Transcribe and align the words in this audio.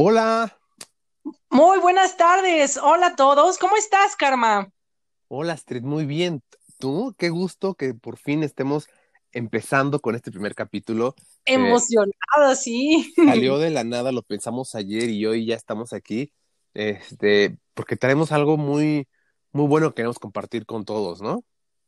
Hola. 0.00 0.56
Muy 1.50 1.80
buenas 1.80 2.16
tardes. 2.16 2.76
Hola 2.76 3.06
a 3.06 3.16
todos. 3.16 3.58
¿Cómo 3.58 3.76
estás, 3.76 4.14
Karma? 4.14 4.70
Hola, 5.26 5.54
Astrid. 5.54 5.82
Muy 5.82 6.04
bien. 6.04 6.40
¿Tú? 6.78 7.16
Qué 7.18 7.30
gusto 7.30 7.74
que 7.74 7.94
por 7.94 8.16
fin 8.16 8.44
estemos 8.44 8.86
empezando 9.32 9.98
con 9.98 10.14
este 10.14 10.30
primer 10.30 10.54
capítulo. 10.54 11.16
Emocionada, 11.44 12.54
sí. 12.54 13.12
Salió 13.16 13.58
de 13.58 13.70
la 13.70 13.82
nada, 13.82 14.12
lo 14.12 14.22
pensamos 14.22 14.76
ayer 14.76 15.10
y 15.10 15.26
hoy 15.26 15.46
ya 15.46 15.56
estamos 15.56 15.92
aquí. 15.92 16.32
Este, 16.74 17.58
porque 17.74 17.96
tenemos 17.96 18.30
algo 18.30 18.56
muy, 18.56 19.08
muy 19.50 19.66
bueno 19.66 19.88
que 19.88 19.96
queremos 19.96 20.20
compartir 20.20 20.64
con 20.64 20.84
todos, 20.84 21.20
¿no? 21.20 21.42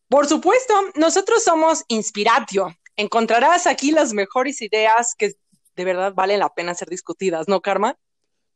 Por 0.08 0.26
supuesto, 0.26 0.74
nosotros 0.96 1.44
somos 1.44 1.84
Inspiratio. 1.86 2.74
Encontrarás 2.96 3.68
aquí 3.68 3.92
las 3.92 4.12
mejores 4.12 4.60
ideas 4.62 5.14
que 5.16 5.36
de 5.80 5.86
verdad 5.86 6.12
valen 6.14 6.40
la 6.40 6.52
pena 6.52 6.74
ser 6.74 6.90
discutidas, 6.90 7.48
¿no, 7.48 7.62
Karma? 7.62 7.96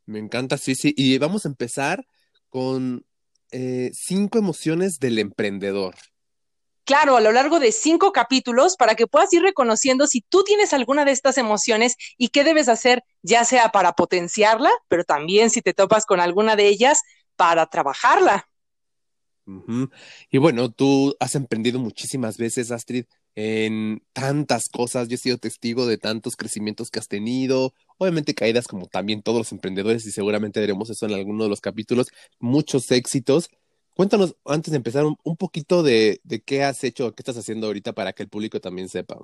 Me 0.04 0.18
encanta, 0.18 0.58
sí, 0.58 0.74
sí. 0.74 0.92
Y 0.94 1.16
vamos 1.16 1.46
a 1.46 1.48
empezar 1.48 2.06
con 2.50 3.06
eh, 3.50 3.90
cinco 3.94 4.38
emociones 4.38 4.98
del 4.98 5.18
emprendedor. 5.18 5.94
Claro, 6.84 7.16
a 7.16 7.22
lo 7.22 7.32
largo 7.32 7.60
de 7.60 7.72
cinco 7.72 8.12
capítulos 8.12 8.76
para 8.76 8.94
que 8.94 9.06
puedas 9.06 9.32
ir 9.32 9.40
reconociendo 9.40 10.06
si 10.06 10.20
tú 10.20 10.44
tienes 10.44 10.74
alguna 10.74 11.06
de 11.06 11.12
estas 11.12 11.38
emociones 11.38 11.96
y 12.18 12.28
qué 12.28 12.44
debes 12.44 12.68
hacer, 12.68 13.02
ya 13.22 13.46
sea 13.46 13.70
para 13.70 13.94
potenciarla, 13.94 14.70
pero 14.88 15.02
también 15.04 15.48
si 15.48 15.62
te 15.62 15.72
topas 15.72 16.04
con 16.04 16.20
alguna 16.20 16.56
de 16.56 16.68
ellas, 16.68 17.00
para 17.36 17.64
trabajarla. 17.66 18.46
Y 20.30 20.38
bueno, 20.38 20.70
tú 20.70 21.16
has 21.20 21.34
emprendido 21.34 21.78
muchísimas 21.78 22.36
veces, 22.36 22.70
Astrid, 22.70 23.06
en 23.36 24.02
tantas 24.12 24.68
cosas. 24.68 25.08
Yo 25.08 25.16
he 25.16 25.18
sido 25.18 25.38
testigo 25.38 25.86
de 25.86 25.98
tantos 25.98 26.36
crecimientos 26.36 26.90
que 26.90 26.98
has 26.98 27.08
tenido, 27.08 27.74
obviamente 27.98 28.34
caídas 28.34 28.68
como 28.68 28.86
también 28.86 29.22
todos 29.22 29.38
los 29.38 29.52
emprendedores 29.52 30.06
y 30.06 30.12
seguramente 30.12 30.60
veremos 30.60 30.90
eso 30.90 31.06
en 31.06 31.14
alguno 31.14 31.44
de 31.44 31.50
los 31.50 31.60
capítulos, 31.60 32.08
muchos 32.38 32.90
éxitos. 32.90 33.50
Cuéntanos, 33.94 34.36
antes 34.44 34.72
de 34.72 34.76
empezar, 34.76 35.04
un, 35.04 35.36
poquito 35.36 35.82
de, 35.82 36.20
qué 36.44 36.64
has 36.64 36.82
hecho, 36.82 37.14
qué 37.14 37.20
estás 37.22 37.36
haciendo 37.36 37.68
ahorita 37.68 37.92
para 37.92 38.12
que 38.12 38.24
el 38.24 38.28
público 38.28 38.60
también 38.60 38.88
sepa. 38.88 39.18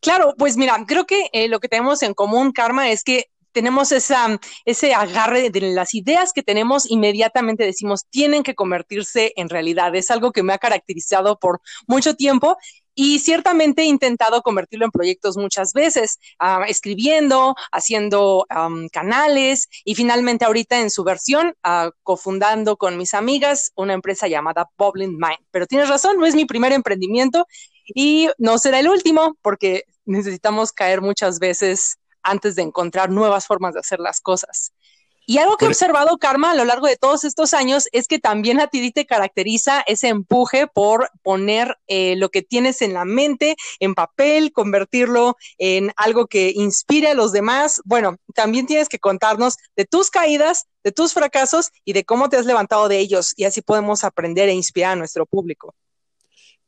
Claro, 0.00 0.34
pues 0.38 0.56
mira, 0.56 0.84
creo 0.86 1.06
que 1.06 1.28
eh, 1.32 1.48
lo 1.48 1.58
que 1.58 1.68
tenemos 1.68 2.02
en 2.02 2.14
común, 2.14 2.52
Karma, 2.52 2.90
es 2.90 3.02
que 3.02 3.24
tenemos 3.50 3.90
esa, 3.90 4.38
ese 4.66 4.92
agarre 4.92 5.48
de 5.48 5.60
las 5.72 5.94
ideas 5.94 6.32
que 6.34 6.42
tenemos, 6.42 6.88
inmediatamente 6.90 7.64
decimos, 7.64 8.02
tienen 8.10 8.42
que 8.42 8.54
convertirse 8.54 9.32
en 9.34 9.48
realidad. 9.48 9.96
Es 9.96 10.10
algo 10.10 10.30
que 10.30 10.42
me 10.42 10.52
ha 10.52 10.58
caracterizado 10.58 11.38
por 11.38 11.60
mucho 11.88 12.14
tiempo 12.14 12.58
y 12.96 13.20
ciertamente 13.20 13.82
he 13.82 13.84
intentado 13.84 14.42
convertirlo 14.42 14.86
en 14.86 14.90
proyectos 14.90 15.36
muchas 15.36 15.74
veces, 15.74 16.18
ah, 16.40 16.64
escribiendo, 16.66 17.54
haciendo 17.70 18.46
canales 18.90 19.68
y 19.84 19.94
finalmente 19.94 20.46
ahorita 20.46 20.80
en 20.80 20.90
su 20.90 21.04
versión, 21.04 21.54
uh, 21.64 21.90
cofundando 22.02 22.76
con 22.76 22.96
mis 22.96 23.12
amigas 23.12 23.70
una 23.76 23.92
empresa 23.92 24.28
llamada 24.28 24.70
Bubbling 24.78 25.18
Mind. 25.18 25.38
Pero 25.50 25.66
tienes 25.66 25.88
razón, 25.88 26.18
no 26.18 26.26
es 26.26 26.34
mi 26.34 26.46
primer 26.46 26.72
emprendimiento 26.72 27.46
y 27.84 28.30
no 28.38 28.58
será 28.58 28.80
el 28.80 28.88
último 28.88 29.36
porque 29.42 29.84
necesitamos 30.06 30.72
caer 30.72 31.02
muchas 31.02 31.38
veces 31.38 31.98
antes 32.22 32.56
de 32.56 32.62
encontrar 32.62 33.10
nuevas 33.10 33.46
formas 33.46 33.74
de 33.74 33.80
hacer 33.80 34.00
las 34.00 34.20
cosas. 34.20 34.72
Y 35.28 35.38
algo 35.38 35.56
que 35.56 35.64
he 35.64 35.68
observado, 35.68 36.18
Karma, 36.18 36.52
a 36.52 36.54
lo 36.54 36.64
largo 36.64 36.86
de 36.86 36.96
todos 36.96 37.24
estos 37.24 37.52
años 37.52 37.88
es 37.90 38.06
que 38.06 38.20
también 38.20 38.60
a 38.60 38.68
ti 38.68 38.92
te 38.92 39.06
caracteriza 39.06 39.82
ese 39.88 40.06
empuje 40.06 40.68
por 40.68 41.10
poner 41.24 41.76
eh, 41.88 42.14
lo 42.14 42.28
que 42.28 42.42
tienes 42.42 42.80
en 42.80 42.94
la 42.94 43.04
mente 43.04 43.56
en 43.80 43.96
papel, 43.96 44.52
convertirlo 44.52 45.36
en 45.58 45.92
algo 45.96 46.28
que 46.28 46.52
inspire 46.54 47.08
a 47.08 47.14
los 47.14 47.32
demás. 47.32 47.82
Bueno, 47.84 48.18
también 48.34 48.66
tienes 48.66 48.88
que 48.88 49.00
contarnos 49.00 49.56
de 49.74 49.84
tus 49.84 50.10
caídas, 50.10 50.66
de 50.84 50.92
tus 50.92 51.12
fracasos 51.12 51.72
y 51.84 51.92
de 51.92 52.04
cómo 52.04 52.28
te 52.28 52.36
has 52.36 52.46
levantado 52.46 52.88
de 52.88 53.00
ellos 53.00 53.34
y 53.36 53.44
así 53.46 53.62
podemos 53.62 54.04
aprender 54.04 54.48
e 54.48 54.54
inspirar 54.54 54.92
a 54.92 54.96
nuestro 54.96 55.26
público 55.26 55.74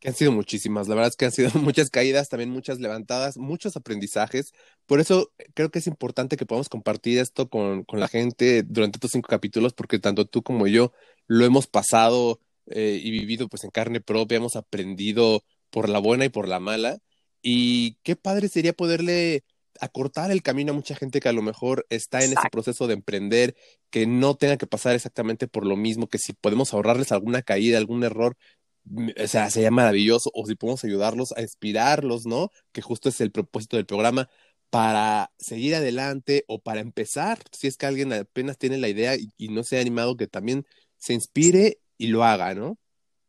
que 0.01 0.09
han 0.09 0.15
sido 0.15 0.33
muchísimas, 0.33 0.89
la 0.89 0.95
verdad 0.95 1.11
es 1.11 1.17
que 1.17 1.25
han 1.25 1.33
sido 1.33 1.51
muchas 1.61 1.91
caídas, 1.91 2.29
también 2.29 2.51
muchas 2.51 2.79
levantadas, 2.81 3.37
muchos 3.37 3.77
aprendizajes. 3.77 4.53
Por 4.87 5.01
eso 5.01 5.33
creo 5.55 5.71
que 5.71 5.81
es 5.81 5.87
importante 5.87 6.37
que 6.37 6.47
podamos 6.47 6.69
compartir 6.69 7.19
esto 7.19 7.49
con, 7.49 7.85
con 7.85 8.01
la 8.01 8.09
gente 8.09 8.63
durante 8.63 8.97
estos 8.97 9.13
cinco 9.13 9.29
capítulos, 9.29 9.75
porque 9.75 9.99
tanto 9.99 10.27
tú 10.27 10.43
como 10.43 10.67
yo 10.67 10.93
lo 11.27 11.45
hemos 11.45 11.67
pasado 11.67 12.41
eh, 12.67 13.01
y 13.03 13.11
vivido 13.11 13.49
pues 13.49 13.65
en 13.65 13.71
carne 13.71 14.01
propia, 14.01 14.37
hemos 14.37 14.57
aprendido 14.57 15.45
por 15.71 15.89
la 15.89 15.99
buena 15.99 16.25
y 16.25 16.29
por 16.29 16.49
la 16.49 16.61
mala. 16.61 16.99
Y 17.43 17.97
qué 18.03 18.17
padre 18.17 18.49
sería 18.49 18.73
poderle 18.73 19.45
acortar 19.81 20.31
el 20.31 20.43
camino 20.43 20.73
a 20.73 20.75
mucha 20.75 20.95
gente 20.95 21.21
que 21.21 21.29
a 21.29 21.33
lo 21.33 21.43
mejor 21.43 21.87
está 21.89 22.25
en 22.25 22.33
ese 22.33 22.49
proceso 22.51 22.87
de 22.87 22.95
emprender, 22.95 23.57
que 23.91 24.07
no 24.07 24.37
tenga 24.37 24.57
que 24.57 24.67
pasar 24.67 24.95
exactamente 24.95 25.49
por 25.49 25.65
lo 25.67 25.77
mismo, 25.77 26.09
que 26.09 26.19
si 26.19 26.33
podemos 26.33 26.73
ahorrarles 26.75 27.13
alguna 27.13 27.43
caída, 27.43 27.79
algún 27.79 28.05
error, 28.05 28.37
o 28.87 29.27
sea, 29.27 29.51
sería 29.51 29.71
maravilloso, 29.71 30.31
o 30.35 30.47
si 30.47 30.55
podemos 30.55 30.85
ayudarlos 30.85 31.33
a 31.33 31.43
inspirarlos, 31.43 32.27
¿no? 32.27 32.51
Que 32.73 32.83
justo 32.83 33.09
es 33.09 33.21
el 33.21 33.31
propósito 33.31 33.77
del 33.77 33.87
programa, 33.87 34.29
para 34.71 35.31
seguir 35.39 35.75
adelante 35.75 36.45
o 36.47 36.61
para 36.61 36.81
empezar, 36.81 37.39
si 37.53 37.67
es 37.67 37.77
que 37.77 37.87
alguien 37.87 38.13
apenas 38.13 38.59
tiene 38.59 38.79
la 38.79 38.89
idea 38.89 39.17
y, 39.17 39.49
no 39.49 39.63
se 39.63 39.79
ha 39.79 39.81
animado, 39.81 40.17
que 40.17 40.27
también 40.27 40.67
se 40.99 41.15
inspire 41.15 41.81
y 41.97 42.09
lo 42.09 42.25
haga, 42.25 42.55
¿no? 42.55 42.77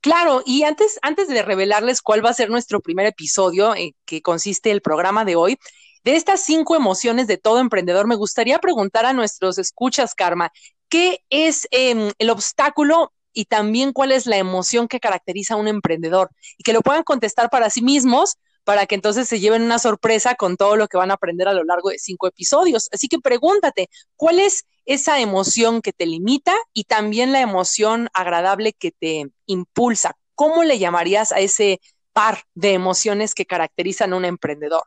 Claro, 0.01 0.43
y 0.45 0.63
antes, 0.63 0.97
antes 1.01 1.27
de 1.27 1.41
revelarles 1.41 2.01
cuál 2.01 2.25
va 2.25 2.29
a 2.29 2.33
ser 2.33 2.49
nuestro 2.49 2.79
primer 2.81 3.05
episodio, 3.05 3.75
en 3.75 3.91
que 4.05 4.21
consiste 4.21 4.71
el 4.71 4.81
programa 4.81 5.25
de 5.25 5.35
hoy, 5.35 5.57
de 6.03 6.15
estas 6.15 6.41
cinco 6.43 6.75
emociones 6.75 7.27
de 7.27 7.37
todo 7.37 7.59
emprendedor, 7.59 8.07
me 8.07 8.15
gustaría 8.15 8.59
preguntar 8.59 9.05
a 9.05 9.13
nuestros 9.13 9.57
escuchas, 9.57 10.15
Karma, 10.15 10.51
¿qué 10.87 11.23
es 11.29 11.67
em, 11.71 12.11
el 12.17 12.29
obstáculo 12.29 13.11
y 13.39 13.45
también 13.45 13.93
cuál 13.93 14.11
es 14.11 14.25
la 14.25 14.35
emoción 14.35 14.89
que 14.89 14.99
caracteriza 14.99 15.53
a 15.53 15.57
un 15.57 15.69
emprendedor 15.69 16.29
y 16.57 16.63
que 16.63 16.73
lo 16.73 16.81
puedan 16.81 17.03
contestar 17.03 17.49
para 17.49 17.69
sí 17.69 17.81
mismos 17.81 18.35
para 18.65 18.85
que 18.85 18.95
entonces 18.95 19.29
se 19.29 19.39
lleven 19.39 19.61
una 19.61 19.79
sorpresa 19.79 20.35
con 20.35 20.57
todo 20.57 20.75
lo 20.75 20.89
que 20.89 20.97
van 20.97 21.09
a 21.09 21.13
aprender 21.13 21.47
a 21.47 21.53
lo 21.53 21.63
largo 21.63 21.89
de 21.89 21.99
cinco 21.99 22.27
episodios. 22.27 22.89
Así 22.91 23.07
que 23.07 23.17
pregúntate, 23.17 23.87
¿cuál 24.17 24.41
es 24.41 24.65
esa 24.85 25.21
emoción 25.21 25.81
que 25.81 25.93
te 25.93 26.05
limita 26.05 26.53
y 26.73 26.83
también 26.83 27.31
la 27.31 27.39
emoción 27.39 28.09
agradable 28.13 28.73
que 28.73 28.91
te 28.91 29.27
impulsa? 29.45 30.17
¿Cómo 30.35 30.65
le 30.65 30.77
llamarías 30.77 31.31
a 31.31 31.39
ese 31.39 31.79
par 32.11 32.43
de 32.55 32.73
emociones 32.73 33.33
que 33.33 33.45
caracterizan 33.45 34.11
a 34.11 34.17
un 34.17 34.25
emprendedor? 34.25 34.83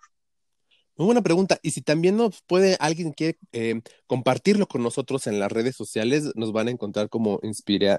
Muy 1.02 1.06
buena 1.06 1.22
pregunta. 1.22 1.58
Y 1.62 1.72
si 1.72 1.82
también 1.82 2.16
nos 2.16 2.42
puede, 2.42 2.76
alguien 2.78 3.10
quiere 3.10 3.36
eh, 3.50 3.80
compartirlo 4.06 4.68
con 4.68 4.84
nosotros 4.84 5.26
en 5.26 5.40
las 5.40 5.50
redes 5.50 5.74
sociales, 5.74 6.30
nos 6.36 6.52
van 6.52 6.68
a 6.68 6.70
encontrar 6.70 7.08
como 7.08 7.40
Inspira, 7.42 7.98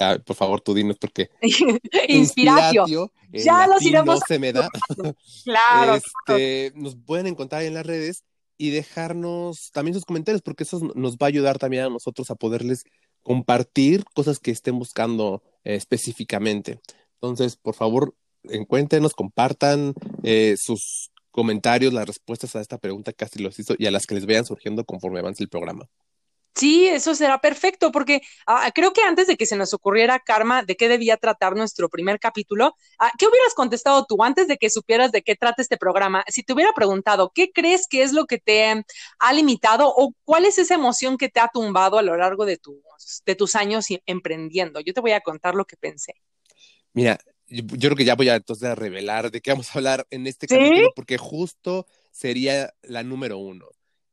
ah, 0.00 0.18
por 0.26 0.34
favor, 0.34 0.60
tú 0.60 0.74
dinos 0.74 0.96
porque 0.98 1.30
Inspiratio. 2.08 3.12
Ya 3.30 3.68
los 3.68 3.80
iremos. 3.82 4.16
No 4.16 4.20
se 4.26 4.40
me 4.40 4.52
da. 4.52 4.68
claro, 5.44 5.94
este, 5.94 6.72
Nos 6.74 6.96
pueden 6.96 7.28
encontrar 7.28 7.62
en 7.62 7.74
las 7.74 7.86
redes 7.86 8.24
y 8.58 8.70
dejarnos 8.70 9.70
también 9.72 9.94
sus 9.94 10.04
comentarios, 10.04 10.42
porque 10.42 10.64
eso 10.64 10.80
nos 10.96 11.14
va 11.14 11.26
a 11.26 11.28
ayudar 11.28 11.60
también 11.60 11.84
a 11.84 11.88
nosotros 11.88 12.32
a 12.32 12.34
poderles 12.34 12.82
compartir 13.22 14.04
cosas 14.12 14.40
que 14.40 14.50
estén 14.50 14.76
buscando 14.76 15.44
eh, 15.62 15.76
específicamente. 15.76 16.80
Entonces, 17.14 17.54
por 17.54 17.76
favor, 17.76 18.12
encuéntrenos, 18.42 19.14
compartan 19.14 19.94
eh, 20.24 20.56
sus 20.58 21.12
comentarios, 21.34 21.92
las 21.92 22.06
respuestas 22.06 22.54
a 22.54 22.60
esta 22.60 22.78
pregunta 22.78 23.12
casi 23.12 23.42
los 23.42 23.58
hizo 23.58 23.74
y 23.76 23.86
a 23.86 23.90
las 23.90 24.06
que 24.06 24.14
les 24.14 24.24
vayan 24.24 24.46
surgiendo 24.46 24.84
conforme 24.84 25.18
avance 25.18 25.42
el 25.42 25.48
programa. 25.48 25.88
Sí, 26.54 26.86
eso 26.86 27.16
será 27.16 27.40
perfecto, 27.40 27.90
porque 27.90 28.20
ah, 28.46 28.70
creo 28.72 28.92
que 28.92 29.02
antes 29.02 29.26
de 29.26 29.36
que 29.36 29.44
se 29.44 29.56
nos 29.56 29.74
ocurriera, 29.74 30.20
Karma, 30.20 30.62
de 30.62 30.76
qué 30.76 30.88
debía 30.88 31.16
tratar 31.16 31.56
nuestro 31.56 31.88
primer 31.88 32.20
capítulo, 32.20 32.76
ah, 33.00 33.10
¿qué 33.18 33.26
hubieras 33.26 33.52
contestado 33.54 34.06
tú 34.08 34.22
antes 34.22 34.46
de 34.46 34.56
que 34.56 34.70
supieras 34.70 35.10
de 35.10 35.22
qué 35.22 35.34
trata 35.34 35.60
este 35.60 35.76
programa? 35.76 36.22
Si 36.28 36.44
te 36.44 36.52
hubiera 36.52 36.72
preguntado, 36.72 37.32
¿qué 37.34 37.50
crees 37.50 37.88
que 37.88 38.04
es 38.04 38.12
lo 38.12 38.26
que 38.26 38.38
te 38.38 38.84
ha 39.18 39.32
limitado 39.32 39.92
o 39.92 40.12
cuál 40.22 40.44
es 40.44 40.58
esa 40.58 40.76
emoción 40.76 41.18
que 41.18 41.28
te 41.28 41.40
ha 41.40 41.50
tumbado 41.52 41.98
a 41.98 42.02
lo 42.02 42.16
largo 42.16 42.46
de, 42.46 42.58
tus, 42.58 42.76
de 43.26 43.34
tus 43.34 43.56
años 43.56 43.86
emprendiendo? 44.06 44.78
Yo 44.78 44.94
te 44.94 45.00
voy 45.00 45.12
a 45.12 45.20
contar 45.20 45.56
lo 45.56 45.64
que 45.64 45.76
pensé. 45.76 46.14
Mira, 46.92 47.18
yo, 47.62 47.78
creo 47.78 47.96
que 47.96 48.04
ya 48.04 48.14
voy 48.14 48.28
a 48.28 48.36
entonces 48.36 48.68
a 48.68 48.74
revelar 48.74 49.30
de 49.30 49.40
qué 49.40 49.52
vamos 49.52 49.70
a 49.70 49.78
hablar 49.78 50.06
en 50.10 50.26
este 50.26 50.46
capítulo, 50.46 50.90
porque 50.94 51.18
justo 51.18 51.86
sería 52.10 52.74
la 52.82 53.02
número 53.02 53.38
uno, 53.38 53.66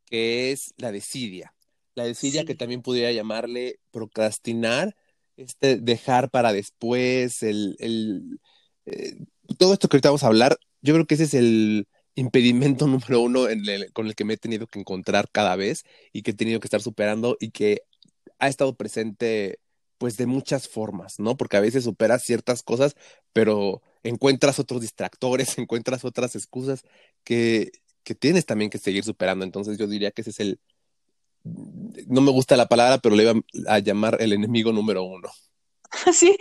que 0.06 0.52
es 0.52 0.74
la 0.78 0.92
desidia. 0.92 1.54
La 1.96 2.06
desidia 2.06 2.46
que 2.46 2.56
también 2.56 2.82
pudiera 2.82 3.12
llamarle 3.12 3.80
procrastinar, 3.92 4.96
este 5.38 5.78
dejar 5.78 6.30
para 6.30 6.54
después, 6.54 7.44
el, 7.44 7.76
el 7.80 8.40
eh, 8.86 9.18
todo 9.58 9.74
esto 9.74 9.88
que 9.88 9.98
ahorita 9.98 10.10
vamos 10.10 10.24
a 10.24 10.28
hablar, 10.28 10.58
yo 10.82 10.94
creo 10.94 11.06
que 11.06 11.16
ese 11.16 11.24
es 11.24 11.34
el 11.34 11.88
impedimento 12.16 12.88
número 12.88 13.22
uno 13.22 13.48
con 13.94 14.08
el 14.08 14.16
que 14.16 14.26
me 14.26 14.34
he 14.34 14.38
tenido 14.38 14.68
que 14.68 14.80
encontrar 14.80 15.30
cada 15.32 15.56
vez 15.56 15.84
y 16.14 16.22
que 16.22 16.32
he 16.32 16.36
tenido 16.36 16.60
que 16.60 16.68
estar 16.68 16.82
superando 16.82 17.38
y 17.40 17.52
que 17.52 17.82
ha 18.40 18.48
estado 18.48 18.76
presente 18.76 19.60
pues 20.02 20.18
de 20.18 20.26
muchas 20.26 20.68
formas, 20.68 21.20
¿no? 21.20 21.38
Porque 21.38 21.58
a 21.58 21.60
veces 21.60 21.84
superas 21.84 22.24
ciertas 22.24 22.64
cosas, 22.64 22.96
pero 23.34 23.84
encuentras 24.02 24.58
otros 24.58 24.82
distractores, 24.82 25.56
encuentras 25.60 26.04
otras 26.04 26.36
excusas 26.36 26.82
que, 27.24 27.72
que 28.04 28.16
tienes 28.16 28.48
también 28.48 28.72
que 28.72 28.80
seguir 28.80 29.04
superando. 29.04 29.46
Entonces 29.46 29.78
yo 29.78 29.86
diría 29.86 30.10
que 30.10 30.22
ese 30.22 30.32
es 30.32 30.40
el, 30.40 30.60
no 31.44 32.22
me 32.22 32.32
gusta 32.32 32.58
la 32.58 32.66
palabra, 32.66 32.98
pero 32.98 33.14
le 33.16 33.24
iba 33.26 33.34
a 33.68 33.78
llamar 33.78 34.18
el 34.20 34.34
enemigo 34.34 34.72
número 34.74 35.04
uno. 35.04 35.30
Sí, 36.14 36.36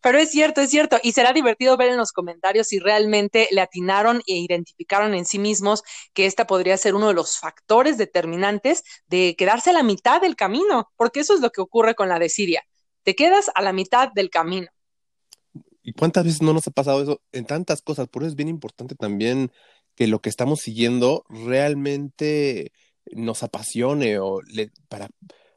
pero 0.00 0.16
es 0.16 0.30
cierto, 0.30 0.62
es 0.62 0.70
cierto. 0.70 0.98
Y 1.02 1.12
será 1.12 1.34
divertido 1.34 1.76
ver 1.76 1.90
en 1.90 1.98
los 1.98 2.12
comentarios 2.12 2.68
si 2.68 2.78
realmente 2.78 3.46
le 3.50 3.60
atinaron 3.60 4.22
e 4.26 4.38
identificaron 4.38 5.12
en 5.12 5.26
sí 5.26 5.38
mismos 5.38 5.82
que 6.14 6.24
esta 6.24 6.46
podría 6.46 6.78
ser 6.78 6.94
uno 6.94 7.08
de 7.08 7.14
los 7.14 7.36
factores 7.36 7.98
determinantes 7.98 8.84
de 9.06 9.34
quedarse 9.36 9.68
a 9.68 9.74
la 9.74 9.82
mitad 9.82 10.22
del 10.22 10.34
camino, 10.34 10.90
porque 10.96 11.20
eso 11.20 11.34
es 11.34 11.40
lo 11.40 11.50
que 11.50 11.60
ocurre 11.60 11.94
con 11.94 12.08
la 12.08 12.18
desidia. 12.18 12.62
Te 13.06 13.14
quedas 13.14 13.52
a 13.54 13.62
la 13.62 13.72
mitad 13.72 14.10
del 14.12 14.30
camino. 14.30 14.66
¿Y 15.84 15.92
cuántas 15.92 16.24
veces 16.24 16.42
no 16.42 16.52
nos 16.52 16.66
ha 16.66 16.72
pasado 16.72 17.00
eso 17.00 17.22
en 17.30 17.46
tantas 17.46 17.80
cosas? 17.80 18.08
Por 18.08 18.22
eso 18.22 18.30
es 18.30 18.34
bien 18.34 18.48
importante 18.48 18.96
también 18.96 19.52
que 19.94 20.08
lo 20.08 20.20
que 20.20 20.28
estamos 20.28 20.60
siguiendo 20.60 21.24
realmente 21.28 22.72
nos 23.12 23.44
apasione 23.44 24.18
o 24.18 24.40
para 24.88 25.08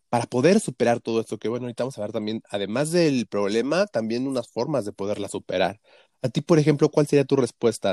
para 0.09 0.25
poder 0.25 0.59
superar 0.59 0.99
todo 0.99 1.21
esto, 1.21 1.37
que 1.37 1.49
bueno, 1.49 1.65
ahorita 1.65 1.83
vamos 1.83 1.97
a 1.97 2.07
también, 2.09 2.41
además 2.49 2.91
del 2.91 3.27
problema, 3.27 3.85
también 3.87 4.27
unas 4.27 4.49
formas 4.49 4.85
de 4.85 4.91
poderla 4.91 5.27
superar. 5.27 5.79
A 6.21 6.29
ti, 6.29 6.41
por 6.41 6.59
ejemplo, 6.59 6.89
¿cuál 6.89 7.07
sería 7.07 7.25
tu 7.25 7.35
respuesta 7.35 7.91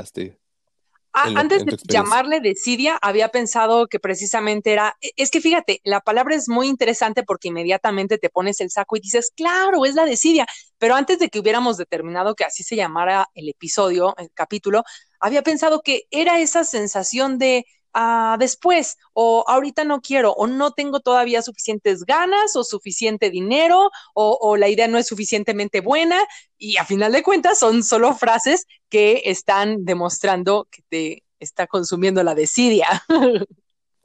Ah, 1.19 1.31
antes 1.35 1.65
de 1.65 1.75
llamarle 1.87 2.41
desidia, 2.41 2.95
había 3.01 3.29
pensado 3.29 3.87
que 3.87 3.99
precisamente 3.99 4.71
era, 4.71 4.95
e, 5.01 5.09
es 5.15 5.31
que 5.31 5.41
fíjate, 5.41 5.81
la 5.83 5.99
palabra 5.99 6.35
es 6.35 6.47
muy 6.47 6.67
interesante 6.67 7.23
porque 7.23 7.47
inmediatamente 7.47 8.19
te 8.19 8.29
pones 8.29 8.61
el 8.61 8.69
saco 8.69 8.97
y 8.97 8.99
dices, 8.99 9.31
claro, 9.35 9.83
es 9.85 9.95
la 9.95 10.05
desidia, 10.05 10.45
pero 10.77 10.93
antes 10.93 11.17
de 11.17 11.29
que 11.29 11.39
hubiéramos 11.39 11.77
determinado 11.77 12.35
que 12.35 12.43
así 12.43 12.61
se 12.63 12.75
llamara 12.75 13.29
el 13.33 13.49
episodio, 13.49 14.13
el 14.19 14.29
capítulo, 14.31 14.83
había 15.19 15.41
pensado 15.41 15.81
que 15.81 16.03
era 16.11 16.39
esa 16.39 16.63
sensación 16.63 17.39
de, 17.39 17.65
después, 18.39 18.97
o 19.13 19.43
ahorita 19.47 19.83
no 19.83 20.01
quiero, 20.01 20.33
o 20.33 20.47
no 20.47 20.71
tengo 20.71 20.99
todavía 20.99 21.41
suficientes 21.41 22.03
ganas, 22.03 22.55
o 22.55 22.63
suficiente 22.63 23.29
dinero, 23.29 23.89
o, 24.13 24.57
la 24.57 24.69
idea 24.69 24.87
no 24.87 24.97
es 24.97 25.07
suficientemente 25.07 25.81
buena, 25.81 26.19
y 26.57 26.77
a 26.77 26.85
final 26.85 27.11
de 27.11 27.23
cuentas 27.23 27.59
son 27.59 27.83
solo 27.83 28.13
frases 28.13 28.65
que 28.89 29.23
están 29.25 29.85
demostrando 29.85 30.67
que 30.69 30.83
te 30.89 31.23
está 31.39 31.67
consumiendo 31.67 32.23
la 32.23 32.35
desidia. 32.35 32.87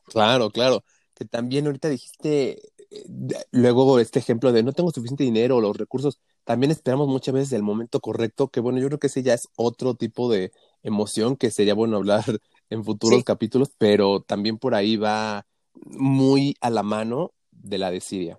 Claro, 0.04 0.50
claro. 0.50 0.84
Que 1.14 1.24
también 1.24 1.64
ahorita 1.64 1.88
dijiste, 1.88 2.60
eh, 2.90 3.04
luego 3.50 3.98
este 3.98 4.18
ejemplo 4.18 4.52
de 4.52 4.62
no 4.62 4.72
tengo 4.72 4.90
suficiente 4.90 5.24
dinero 5.24 5.56
o 5.56 5.60
los 5.60 5.76
recursos, 5.76 6.18
también 6.44 6.70
esperamos 6.70 7.08
muchas 7.08 7.32
veces 7.32 7.52
el 7.52 7.62
momento 7.62 8.00
correcto, 8.00 8.48
que 8.48 8.60
bueno, 8.60 8.78
yo 8.78 8.88
creo 8.88 8.98
que 8.98 9.06
ese 9.06 9.22
ya 9.22 9.32
es 9.32 9.48
otro 9.56 9.94
tipo 9.94 10.30
de 10.30 10.52
emoción 10.82 11.36
que 11.36 11.50
sería 11.50 11.72
bueno 11.72 11.96
hablar 11.96 12.24
en 12.72 12.84
futuros 12.84 13.22
capítulos, 13.24 13.70
pero 13.76 14.22
también 14.22 14.58
por 14.58 14.74
ahí 14.74 14.96
va 14.96 15.46
muy 15.74 16.56
a 16.60 16.70
la 16.70 16.82
mano 16.82 17.32
de 17.50 17.78
la 17.78 17.90
desidia. 17.90 18.38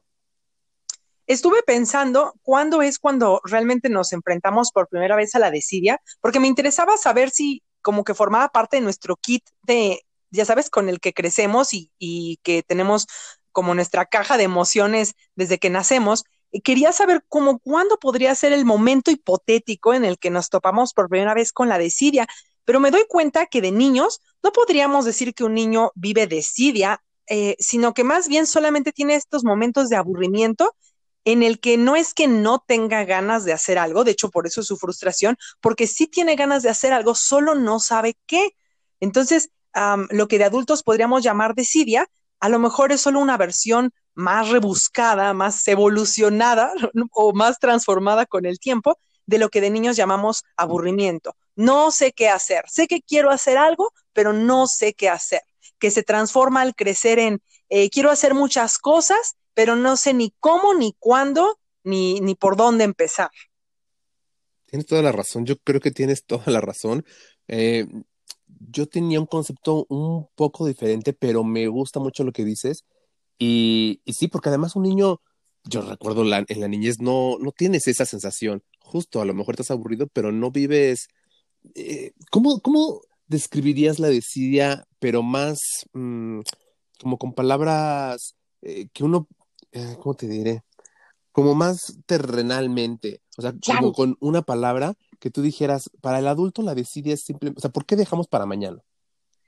Estuve 1.28 1.64
pensando 1.64 2.34
cuándo 2.42 2.82
es 2.82 3.00
cuando 3.00 3.40
realmente 3.46 3.90
nos 3.90 4.12
enfrentamos 4.12 4.72
por 4.72 4.90
primera 4.90 5.16
vez 5.16 5.36
a 5.36 5.40
la 5.40 5.52
desidia, 5.52 6.02
porque 6.20 6.40
me 6.40 6.48
interesaba 6.48 6.98
saber 6.98 7.30
si 7.30 7.64
como 7.82 8.04
que 8.04 8.14
formaba 8.14 8.50
parte 8.50 8.78
de 8.78 8.82
nuestro 8.82 9.16
kit 9.16 9.44
de, 9.62 10.02
ya 10.32 10.46
sabes, 10.46 10.70
con 10.70 10.90
el 10.90 11.00
que 11.00 11.14
crecemos 11.14 11.74
y, 11.74 11.92
y 11.98 12.40
que 12.44 12.64
tenemos 12.64 13.08
como 13.52 13.76
nuestra 13.76 14.06
caja 14.06 14.38
de 14.38 14.44
emociones 14.44 15.14
desde 15.36 15.60
que 15.60 15.70
nacemos. 15.70 16.24
Y 16.52 16.62
quería 16.62 16.92
saber 16.92 17.24
cómo, 17.30 17.60
cuándo 17.60 17.98
podría 18.00 18.36
ser 18.36 18.52
el 18.52 18.66
momento 18.66 19.12
hipotético 19.12 19.94
en 19.94 20.06
el 20.06 20.18
que 20.18 20.30
nos 20.30 20.50
topamos 20.50 20.94
por 20.94 21.10
primera 21.10 21.34
vez 21.34 21.52
con 21.52 21.70
la 21.70 21.78
desidia 21.78 22.28
pero 22.66 22.80
me 22.80 22.92
doy 22.92 23.06
cuenta 23.08 23.46
que 23.46 23.62
de 23.62 23.72
niños 23.72 24.22
no 24.42 24.52
podríamos 24.52 25.06
decir 25.06 25.34
que 25.34 25.44
un 25.44 25.54
niño 25.54 25.92
vive 25.96 26.28
desidia, 26.28 27.04
eh, 27.28 27.56
sino 27.60 27.94
que 27.94 28.04
más 28.04 28.28
bien 28.28 28.46
solamente 28.46 28.92
tiene 28.92 29.16
estos 29.16 29.44
momentos 29.44 29.90
de 29.90 29.96
aburrimiento 29.96 30.76
en 31.26 31.42
el 31.42 31.60
que 31.60 31.78
no 31.78 31.96
es 31.96 32.14
que 32.14 32.28
no 32.28 32.60
tenga 32.60 33.06
ganas 33.06 33.46
de 33.46 33.54
hacer 33.54 33.78
algo, 33.78 34.04
de 34.04 34.12
hecho 34.12 34.30
por 34.30 34.46
eso 34.46 34.62
es 34.62 34.68
su 34.68 34.78
frustración, 34.78 35.38
porque 35.62 35.88
sí 35.88 36.08
tiene 36.08 36.36
ganas 36.36 36.64
de 36.64 36.70
hacer 36.70 36.92
algo, 36.92 37.16
solo 37.16 37.56
no 37.56 37.80
sabe 37.80 38.18
qué. 38.26 38.52
Entonces, 39.00 39.50
lo 40.10 40.28
que 40.28 40.38
de 40.38 40.44
adultos 40.44 40.84
podríamos 40.84 41.24
llamar 41.24 41.56
desidia, 41.56 42.08
a 42.40 42.50
lo 42.50 42.60
mejor 42.60 42.92
es 42.92 43.02
solo 43.02 43.20
una 43.20 43.38
versión 43.38 43.94
más 44.16 44.50
rebuscada, 44.50 45.34
más 45.34 45.66
evolucionada 45.68 46.74
o 47.12 47.34
más 47.34 47.60
transformada 47.60 48.26
con 48.26 48.46
el 48.46 48.60
tiempo 48.60 49.00
de 49.26 49.38
lo 49.38 49.50
que 49.50 49.62
de 49.62 49.70
niños 49.70 49.96
llamamos 49.96 50.44
aburrimiento 50.58 51.36
no 51.56 51.92
sé 51.92 52.14
qué 52.14 52.30
hacer, 52.30 52.66
sé 52.68 52.88
que 52.88 53.02
quiero 53.02 53.32
hacer 53.32 53.58
algo, 53.58 53.92
pero 54.14 54.34
no 54.34 54.68
sé 54.68 54.94
qué 54.94 55.10
hacer, 55.10 55.42
que 55.80 55.92
se 55.92 56.04
transforma 56.04 56.62
al 56.62 56.76
crecer 56.76 57.20
en, 57.20 57.42
eh, 57.70 57.90
quiero 57.90 58.10
hacer 58.12 58.34
muchas 58.34 58.78
cosas, 58.78 59.36
pero 59.54 59.76
no 59.76 59.98
sé 59.98 60.14
ni 60.14 60.34
cómo, 60.40 60.74
ni 60.74 60.96
cuándo, 61.00 61.60
ni, 61.84 62.20
ni 62.22 62.36
por 62.36 62.56
dónde 62.58 62.84
empezar. 62.84 63.30
Tienes 64.66 64.88
toda 64.88 65.04
la 65.04 65.12
razón, 65.12 65.46
yo 65.46 65.58
creo 65.58 65.80
que 65.80 65.92
tienes 65.92 66.26
toda 66.26 66.52
la 66.52 66.62
razón. 66.62 67.06
Eh, 67.48 67.86
yo 68.48 68.88
tenía 68.88 69.20
un 69.20 69.28
concepto 69.28 69.86
un 69.90 70.28
poco 70.36 70.66
diferente, 70.66 71.14
pero 71.14 71.44
me 71.44 71.68
gusta 71.68 72.00
mucho 72.00 72.24
lo 72.24 72.32
que 72.32 72.46
dices. 72.46 72.86
Y, 73.38 74.02
sí, 74.08 74.28
porque 74.28 74.50
además 74.50 74.76
un 74.76 74.84
niño, 74.84 75.22
yo 75.64 75.82
recuerdo 75.82 76.24
en 76.24 76.60
la 76.60 76.68
niñez 76.68 77.00
no, 77.00 77.38
no 77.40 77.52
tienes 77.52 77.88
esa 77.88 78.06
sensación. 78.06 78.64
Justo, 78.84 79.22
a 79.22 79.26
lo 79.26 79.34
mejor 79.34 79.56
estás 79.56 79.72
aburrido, 79.72 80.08
pero 80.14 80.32
no 80.32 80.52
vives 80.52 81.08
eh, 81.76 82.12
¿cómo, 82.30 82.60
¿cómo, 82.62 83.02
describirías 83.28 84.00
la 84.00 84.10
desidia, 84.10 84.86
pero 85.00 85.24
más 85.24 85.60
mm, 85.94 86.42
como 87.00 87.18
con 87.18 87.34
palabras 87.34 88.36
eh, 88.62 88.88
que 88.94 89.04
uno, 89.04 89.28
eh, 89.72 89.96
¿cómo 90.02 90.14
te 90.16 90.28
diré? 90.28 90.64
Como 91.32 91.56
más 91.56 91.98
terrenalmente, 92.06 93.22
o 93.38 93.42
sea, 93.42 93.56
como 93.66 93.94
con 93.94 94.18
una 94.20 94.44
palabra 94.44 94.94
que 95.20 95.32
tú 95.32 95.42
dijeras, 95.42 95.90
para 96.02 96.20
el 96.20 96.28
adulto 96.28 96.62
la 96.62 96.76
desidia 96.76 97.14
es 97.14 97.24
simple, 97.24 97.54
o 97.56 97.60
sea, 97.60 97.72
¿por 97.72 97.86
qué 97.86 97.96
dejamos 97.96 98.28
para 98.28 98.46
mañana? 98.46 98.84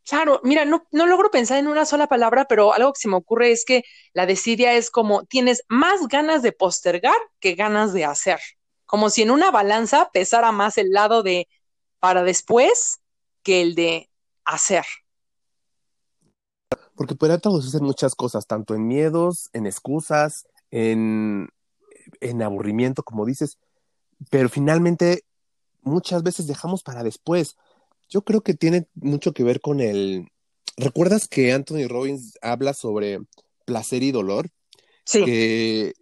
Claro, 0.03 0.39
mira, 0.43 0.65
no, 0.65 0.85
no 0.91 1.05
logro 1.07 1.29
pensar 1.31 1.57
en 1.57 1.67
una 1.67 1.85
sola 1.85 2.07
palabra, 2.07 2.45
pero 2.45 2.73
algo 2.73 2.93
que 2.93 3.01
se 3.01 3.07
me 3.07 3.17
ocurre 3.17 3.51
es 3.51 3.65
que 3.65 3.83
la 4.13 4.25
desidia 4.25 4.73
es 4.73 4.89
como 4.89 5.25
tienes 5.25 5.63
más 5.67 6.07
ganas 6.07 6.41
de 6.41 6.51
postergar 6.51 7.17
que 7.39 7.55
ganas 7.55 7.91
de 7.91 8.05
hacer. 8.05 8.39
Como 8.85 9.09
si 9.09 9.23
en 9.23 9.31
una 9.31 9.51
balanza 9.51 10.09
pesara 10.11 10.51
más 10.51 10.77
el 10.77 10.91
lado 10.91 11.23
de 11.23 11.47
para 11.99 12.23
después 12.23 12.99
que 13.43 13.61
el 13.61 13.75
de 13.75 14.09
hacer. 14.43 14.85
Porque 16.95 17.15
puede 17.15 17.37
traducirse 17.39 17.77
en 17.77 17.83
muchas 17.83 18.15
cosas, 18.15 18.47
tanto 18.47 18.75
en 18.75 18.87
miedos, 18.87 19.49
en 19.53 19.65
excusas, 19.65 20.47
en, 20.71 21.49
en 22.21 22.41
aburrimiento, 22.41 23.03
como 23.03 23.25
dices, 23.25 23.57
pero 24.29 24.49
finalmente 24.49 25.23
muchas 25.81 26.23
veces 26.23 26.47
dejamos 26.47 26.83
para 26.83 27.03
después. 27.03 27.57
Yo 28.09 28.23
creo 28.23 28.41
que 28.41 28.53
tiene 28.53 28.87
mucho 28.95 29.33
que 29.33 29.43
ver 29.43 29.61
con 29.61 29.79
el... 29.81 30.29
¿Recuerdas 30.77 31.27
que 31.27 31.53
Anthony 31.53 31.87
Robbins 31.87 32.37
habla 32.41 32.73
sobre 32.73 33.19
placer 33.65 34.03
y 34.03 34.11
dolor? 34.11 34.49
Sí. 35.05 35.23
Que 35.23 35.93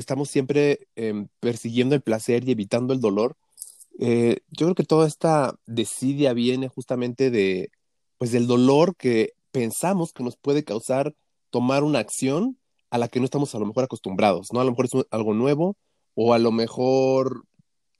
estamos 0.00 0.28
siempre 0.28 0.88
em, 0.96 1.28
persiguiendo 1.40 1.94
el 1.94 2.02
placer 2.02 2.46
y 2.48 2.52
evitando 2.52 2.92
el 2.92 3.00
dolor. 3.00 3.36
Eh, 3.98 4.40
yo 4.48 4.66
creo 4.66 4.74
que 4.74 4.84
toda 4.84 5.06
esta 5.06 5.56
desidia 5.66 6.32
viene 6.32 6.68
justamente 6.68 7.30
de, 7.30 7.70
pues 8.18 8.32
del 8.32 8.46
dolor 8.46 8.96
que 8.96 9.34
pensamos 9.52 10.12
que 10.12 10.24
nos 10.24 10.36
puede 10.36 10.64
causar 10.64 11.14
tomar 11.50 11.84
una 11.84 11.98
acción 11.98 12.58
a 12.90 12.98
la 12.98 13.08
que 13.08 13.20
no 13.20 13.24
estamos 13.24 13.54
a 13.54 13.58
lo 13.58 13.66
mejor 13.66 13.84
acostumbrados, 13.84 14.48
¿no? 14.52 14.60
A 14.60 14.64
lo 14.64 14.70
mejor 14.70 14.86
es 14.86 14.92
algo 15.10 15.34
nuevo 15.34 15.76
o 16.14 16.34
a 16.34 16.38
lo 16.38 16.52
mejor 16.52 17.44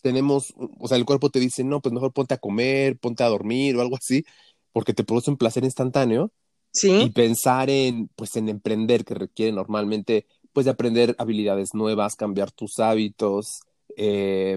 tenemos, 0.02 0.54
o 0.78 0.88
sea, 0.88 0.97
el 0.97 1.04
cuerpo 1.04 1.30
te 1.30 1.40
dice, 1.40 1.64
no, 1.64 1.80
pues 1.80 1.92
mejor 1.92 2.12
ponte 2.12 2.35
a 2.35 2.38
comer, 2.38 2.99
ponte 2.99 3.23
a 3.23 3.28
dormir 3.28 3.76
o 3.76 3.80
algo 3.80 3.97
así, 3.97 4.25
porque 4.73 4.95
te 4.95 5.04
produce 5.04 5.30
un 5.30 5.37
placer 5.37 5.64
instantáneo. 5.64 6.33
Sí. 6.73 6.90
Y 7.02 7.11
pensar 7.11 7.69
en, 7.69 8.09
pues, 8.14 8.37
en 8.37 8.49
emprender, 8.49 9.04
que 9.04 9.14
requiere 9.14 9.52
normalmente, 9.52 10.26
pues, 10.52 10.64
de 10.64 10.73
aprender 10.73 11.14
habilidades 11.19 11.75
nuevas, 11.75 12.16
cambiar 12.16 12.50
tus 12.50 12.80
hábitos, 12.80 13.61
eh, 13.97 14.57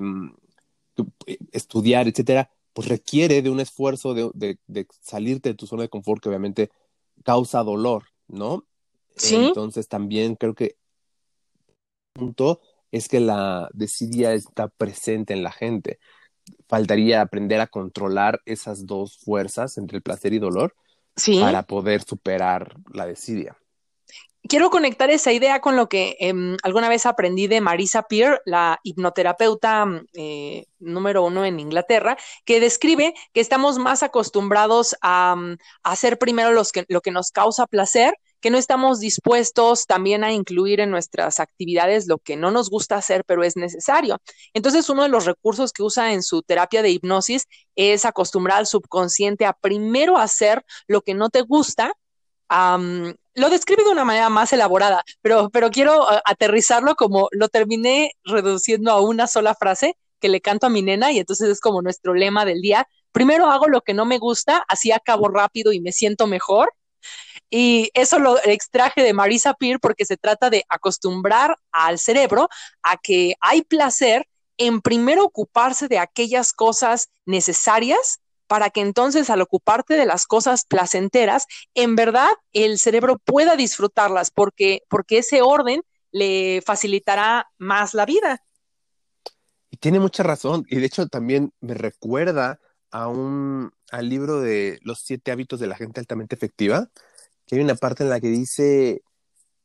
eh, 1.26 1.38
estudiar, 1.52 2.08
etcétera, 2.08 2.50
pues 2.74 2.88
requiere 2.88 3.42
de 3.42 3.50
un 3.50 3.60
esfuerzo 3.60 4.14
de, 4.14 4.58
salirte 5.02 5.50
de 5.50 5.56
tu 5.56 5.68
zona 5.68 5.84
de 5.84 5.90
confort 5.90 6.22
que 6.22 6.30
obviamente 6.30 6.70
causa 7.24 7.64
dolor, 7.64 8.06
¿no? 8.28 8.66
Sí. 9.16 9.36
Entonces 9.36 9.88
también 9.88 10.36
creo 10.36 10.56
que 10.56 10.76
el 12.16 12.22
punto 12.22 12.62
es 12.92 13.08
que 13.08 13.20
la 13.20 13.70
desidia 13.74 14.34
está 14.34 14.68
presente 14.68 15.34
en 15.34 15.44
la 15.44 15.52
gente. 15.52 16.00
Faltaría 16.68 17.22
aprender 17.22 17.60
a 17.60 17.68
controlar 17.68 18.42
esas 18.46 18.86
dos 18.86 19.18
fuerzas 19.18 19.78
entre 19.78 19.98
el 19.98 20.04
placer 20.04 20.34
y 20.34 20.40
dolor 20.40 20.76
para 21.40 21.64
poder 21.64 22.02
superar 22.02 22.76
la 22.92 23.06
desidia 23.06 23.58
quiero 24.48 24.70
conectar 24.70 25.10
esa 25.10 25.32
idea 25.32 25.60
con 25.62 25.76
lo 25.76 25.90
que 25.90 26.18
em, 26.20 26.58
alguna 26.64 26.90
vez 26.90 27.06
aprendí 27.06 27.48
de 27.48 27.62
Marisa 27.62 28.04
Peer, 28.04 28.42
la 28.46 28.80
hipnoterapeuta 28.84 29.86
eh, 30.14 30.66
número 30.80 31.24
uno 31.24 31.46
en 31.46 31.60
Inglaterra, 31.60 32.18
que 32.46 32.60
describe 32.60 33.14
que 33.34 33.42
estamos 33.42 33.78
más 33.80 34.04
acostumbrados 34.04 34.96
a, 35.02 35.36
mm, 35.36 35.58
hacer 35.84 36.18
primero 36.18 36.52
los 36.52 36.72
que, 36.72 36.86
lo 36.90 37.02
que 37.02 37.12
nos 37.12 37.32
causa 37.32 37.68
placer 37.68 38.14
que 38.44 38.50
no 38.50 38.58
estamos 38.58 39.00
dispuestos 39.00 39.86
también 39.88 40.26
a 40.26 40.34
incluir 40.34 40.82
en 40.82 40.92
nuestras 40.92 41.40
actividades 41.40 42.08
lo 42.08 42.18
que 42.18 42.36
no 42.36 42.52
nos 42.52 42.70
gusta 42.70 42.98
hacer, 42.98 43.24
pero 43.26 43.42
es 43.42 43.56
necesario. 43.56 44.18
Entonces, 44.54 44.90
uno 44.90 45.04
de 45.04 45.10
los 45.10 45.24
recursos 45.26 45.72
que 45.72 45.82
usa 45.82 46.12
en 46.12 46.22
su 46.22 46.42
terapia 46.42 46.82
de 46.82 46.90
hipnosis 46.90 47.48
es 47.78 48.04
acostumbrar 48.04 48.58
al 48.58 48.68
subconsciente 48.68 49.46
a 49.46 49.54
primero 49.54 50.18
hacer 50.18 50.66
lo 50.88 51.02
que 51.02 51.14
no 51.14 51.30
te 51.30 51.42
gusta. 51.42 51.94
Lo 53.36 53.50
describe 53.50 53.84
de 53.84 53.92
una 53.92 54.06
manera 54.06 54.30
más 54.30 54.54
elaborada, 54.54 55.04
pero, 55.22 55.50
pero 55.50 55.72
quiero 55.72 56.06
aterrizarlo 56.26 56.96
como 56.96 57.28
lo 57.32 57.50
terminé 57.50 58.12
reduciendo 58.24 58.92
a 58.92 59.02
una 59.02 59.28
sola 59.28 59.56
frase 59.56 59.98
que 60.20 60.30
le 60.30 60.42
canto 60.42 60.68
a 60.68 60.70
mi 60.70 60.82
nena 60.82 61.12
y 61.12 61.20
entonces 61.20 61.50
es 61.50 61.60
como 61.60 61.82
nuestro 61.82 62.14
lema 62.14 62.46
del 62.46 62.62
día. 62.62 62.88
Primero 63.12 63.48
hago 63.48 63.68
lo 63.68 63.82
que 63.82 63.94
no 63.94 64.06
me 64.06 64.20
gusta, 64.20 64.64
así 64.68 64.92
acabo 64.92 65.28
rápido 65.28 65.74
y 65.74 65.82
me 65.82 65.92
siento 65.92 66.28
mejor. 66.28 66.74
Y 67.50 67.92
eso 67.94 68.20
lo 68.20 68.38
extraje 68.44 69.04
de 69.04 69.14
Marisa 69.14 69.54
Peer 69.54 69.80
porque 69.80 70.06
se 70.06 70.18
trata 70.18 70.50
de 70.50 70.64
acostumbrar 70.70 71.58
al 71.72 72.00
cerebro 72.00 72.48
a 72.82 72.98
que 72.98 73.34
hay 73.42 73.64
placer 73.64 74.26
en 74.58 74.82
primero 74.82 75.26
ocuparse 75.26 75.88
de 75.88 76.00
aquellas 76.00 76.54
cosas 76.54 77.10
necesarias 77.26 78.20
para 78.54 78.70
que 78.70 78.82
entonces 78.82 79.32
al 79.32 79.42
ocuparte 79.42 79.96
de 79.96 80.06
las 80.06 80.28
cosas 80.28 80.66
placenteras, 80.66 81.48
en 81.74 81.96
verdad 81.96 82.30
el 82.52 82.78
cerebro 82.78 83.18
pueda 83.18 83.56
disfrutarlas 83.56 84.30
porque, 84.30 84.84
porque 84.90 85.18
ese 85.18 85.42
orden 85.42 85.82
le 86.12 86.62
facilitará 86.64 87.48
más 87.58 87.96
la 87.96 88.06
vida. 88.06 88.44
Y 89.72 89.78
tiene 89.78 90.00
mucha 90.00 90.22
razón. 90.22 90.68
Y 90.70 90.76
de 90.76 90.86
hecho 90.86 91.08
también 91.08 91.52
me 91.62 91.74
recuerda 91.74 92.60
a 92.92 93.08
un, 93.08 93.72
al 93.90 94.08
libro 94.08 94.40
de 94.40 94.78
Los 94.84 95.00
siete 95.00 95.32
hábitos 95.32 95.60
de 95.60 95.66
la 95.66 95.76
gente 95.76 96.00
altamente 96.00 96.36
efectiva, 96.36 96.92
que 97.48 97.56
hay 97.56 97.62
una 97.64 97.74
parte 97.74 98.04
en 98.04 98.12
la 98.12 98.20
que 98.20 98.28
dice 98.28 99.02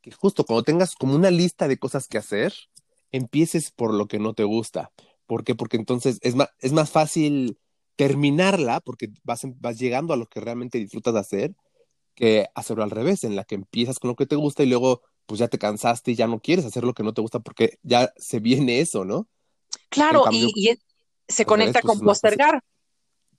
que 0.00 0.12
justo 0.12 0.44
cuando 0.44 0.62
tengas 0.62 0.94
como 0.94 1.14
una 1.14 1.30
lista 1.30 1.68
de 1.68 1.76
cosas 1.76 2.08
que 2.08 2.16
hacer, 2.16 2.54
empieces 3.12 3.70
por 3.70 3.92
lo 3.92 4.06
que 4.06 4.18
no 4.18 4.32
te 4.32 4.44
gusta. 4.44 4.92
¿Por 5.26 5.44
qué? 5.44 5.54
Porque 5.54 5.76
entonces 5.76 6.16
es 6.22 6.34
más, 6.34 6.48
es 6.60 6.72
más 6.72 6.88
fácil 6.88 7.58
terminarla, 7.98 8.80
porque 8.80 9.10
vas, 9.24 9.40
vas 9.58 9.76
llegando 9.76 10.14
a 10.14 10.16
lo 10.16 10.26
que 10.26 10.38
realmente 10.38 10.78
disfrutas 10.78 11.14
de 11.14 11.20
hacer, 11.20 11.54
que 12.14 12.46
hacerlo 12.54 12.84
al 12.84 12.92
revés, 12.92 13.24
en 13.24 13.34
la 13.34 13.42
que 13.42 13.56
empiezas 13.56 13.98
con 13.98 14.06
lo 14.06 14.14
que 14.14 14.24
te 14.24 14.36
gusta 14.36 14.62
y 14.62 14.66
luego 14.66 15.02
pues 15.26 15.40
ya 15.40 15.48
te 15.48 15.58
cansaste 15.58 16.12
y 16.12 16.14
ya 16.14 16.28
no 16.28 16.38
quieres 16.38 16.64
hacer 16.64 16.84
lo 16.84 16.94
que 16.94 17.02
no 17.02 17.12
te 17.12 17.20
gusta 17.20 17.40
porque 17.40 17.80
ya 17.82 18.12
se 18.16 18.38
viene 18.38 18.78
eso, 18.78 19.04
¿no? 19.04 19.26
Claro, 19.88 20.22
y, 20.30 20.78
se 21.26 21.44
conecta 21.44 21.82
con 21.82 21.98
postergar. 21.98 22.62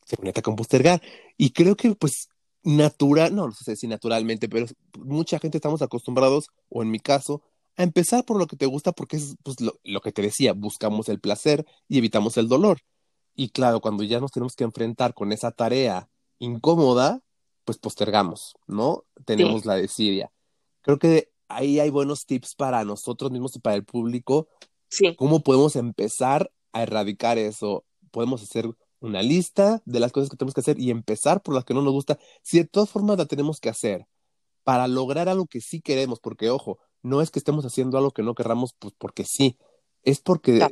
Se 0.04 0.18
conecta 0.18 0.42
con 0.42 0.58
postergar. 0.58 1.02
Y 1.38 1.52
creo 1.52 1.78
que, 1.78 1.96
pues, 1.96 2.28
natural, 2.62 3.34
no, 3.34 3.48
no 3.48 3.54
sé 3.54 3.78
si 3.78 3.88
naturalmente, 3.88 4.50
pero 4.50 4.66
mucha 5.00 5.40
gente 5.40 5.58
estamos 5.58 5.82
acostumbrados, 5.82 6.50
o 6.68 6.84
en 6.84 6.92
mi 6.92 7.00
caso, 7.00 7.42
a 7.78 7.84
empezar 7.84 8.26
por 8.26 8.38
lo 8.38 8.46
que 8.46 8.58
te 8.58 8.66
gusta 8.66 8.92
porque 8.92 9.16
es 9.16 9.36
pues, 9.42 9.56
lo, 9.62 10.02
que 10.02 10.12
te 10.12 10.22
decía, 10.22 10.52
buscamos 10.52 11.08
el 11.08 11.22
placer 11.22 11.66
y 11.88 11.98
evitamos 11.98 12.36
el 12.36 12.50
dolor. 12.50 12.82
Y 13.40 13.50
claro, 13.50 13.80
cuando 13.80 14.04
ya 14.04 14.20
nos 14.20 14.32
tenemos 14.32 14.56
que 14.56 14.66
enfrentar 14.66 15.14
con 15.14 15.32
esa 15.32 15.52
tarea 15.52 16.10
incómoda, 16.40 17.22
pues 17.64 17.78
postergamos, 17.78 18.56
¿no? 18.68 19.06
Tenemos 19.26 19.66
la 19.66 19.76
desidia. 19.76 20.32
Creo 20.82 21.00
que 21.00 21.32
ahí 21.48 21.80
hay 21.80 21.90
buenos 21.90 22.26
tips 22.26 22.56
para 22.56 22.84
nosotros 22.84 23.32
mismos 23.32 23.56
y 23.56 23.60
para 23.60 23.76
el 23.76 23.86
público 23.86 24.50
¿Cómo 25.18 25.42
podemos 25.42 25.76
empezar 25.76 26.52
a 26.74 26.84
erradicar 26.84 27.38
eso? 27.38 27.86
Podemos 28.12 28.42
hacer 28.42 28.70
una 29.00 29.22
lista 29.22 29.82
de 29.86 30.00
las 30.00 30.12
cosas 30.12 30.30
que 30.30 30.38
tenemos 30.38 30.54
que 30.54 30.62
hacer 30.62 30.80
y 30.80 30.90
empezar 30.92 31.42
por 31.42 31.56
las 31.56 31.64
que 31.64 31.74
no 31.74 31.82
nos 31.82 31.94
gusta. 31.94 32.18
Si 32.42 32.58
de 32.58 32.66
todas 32.66 32.90
formas 32.90 33.18
la 33.18 33.26
tenemos 33.26 33.60
que 33.60 33.70
hacer 33.70 34.08
para 34.64 34.88
lograr 34.88 35.30
algo 35.30 35.46
que 35.46 35.62
sí 35.62 35.82
queremos, 35.82 36.20
porque 36.20 36.50
ojo, 36.50 36.80
no 37.02 37.22
es 37.22 37.32
que 37.32 37.40
estemos 37.40 37.66
haciendo 37.66 37.98
algo 37.98 38.12
que 38.12 38.24
no 38.24 38.36
querramos 38.36 38.74
pues 38.78 38.94
porque 38.98 39.24
sí, 39.24 39.58
es 40.04 40.20
porque 40.20 40.68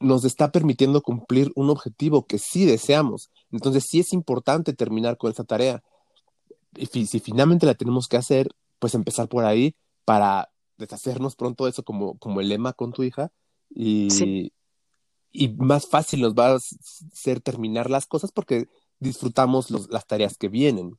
nos 0.00 0.24
está 0.24 0.50
permitiendo 0.50 1.02
cumplir 1.02 1.50
un 1.54 1.70
objetivo 1.70 2.26
que 2.26 2.38
sí 2.38 2.64
deseamos. 2.64 3.30
Entonces 3.50 3.84
sí 3.88 4.00
es 4.00 4.12
importante 4.12 4.72
terminar 4.72 5.16
con 5.16 5.30
esa 5.30 5.44
tarea. 5.44 5.82
Y 6.76 6.86
si 7.06 7.20
finalmente 7.20 7.66
la 7.66 7.74
tenemos 7.74 8.08
que 8.08 8.16
hacer, 8.16 8.48
pues 8.78 8.94
empezar 8.94 9.28
por 9.28 9.44
ahí 9.44 9.76
para 10.04 10.50
deshacernos 10.76 11.36
pronto 11.36 11.64
de 11.64 11.70
eso 11.70 11.84
como, 11.84 12.18
como 12.18 12.40
el 12.40 12.48
lema 12.48 12.72
con 12.72 12.92
tu 12.92 13.04
hija 13.04 13.30
y, 13.70 14.52
y 15.32 15.48
más 15.48 15.88
fácil 15.88 16.20
nos 16.20 16.34
va 16.34 16.54
a 16.54 16.58
ser 17.12 17.40
terminar 17.40 17.90
las 17.90 18.06
cosas 18.06 18.32
porque 18.32 18.68
disfrutamos 18.98 19.70
las 19.70 20.06
tareas 20.06 20.36
que 20.36 20.48
vienen. 20.48 20.98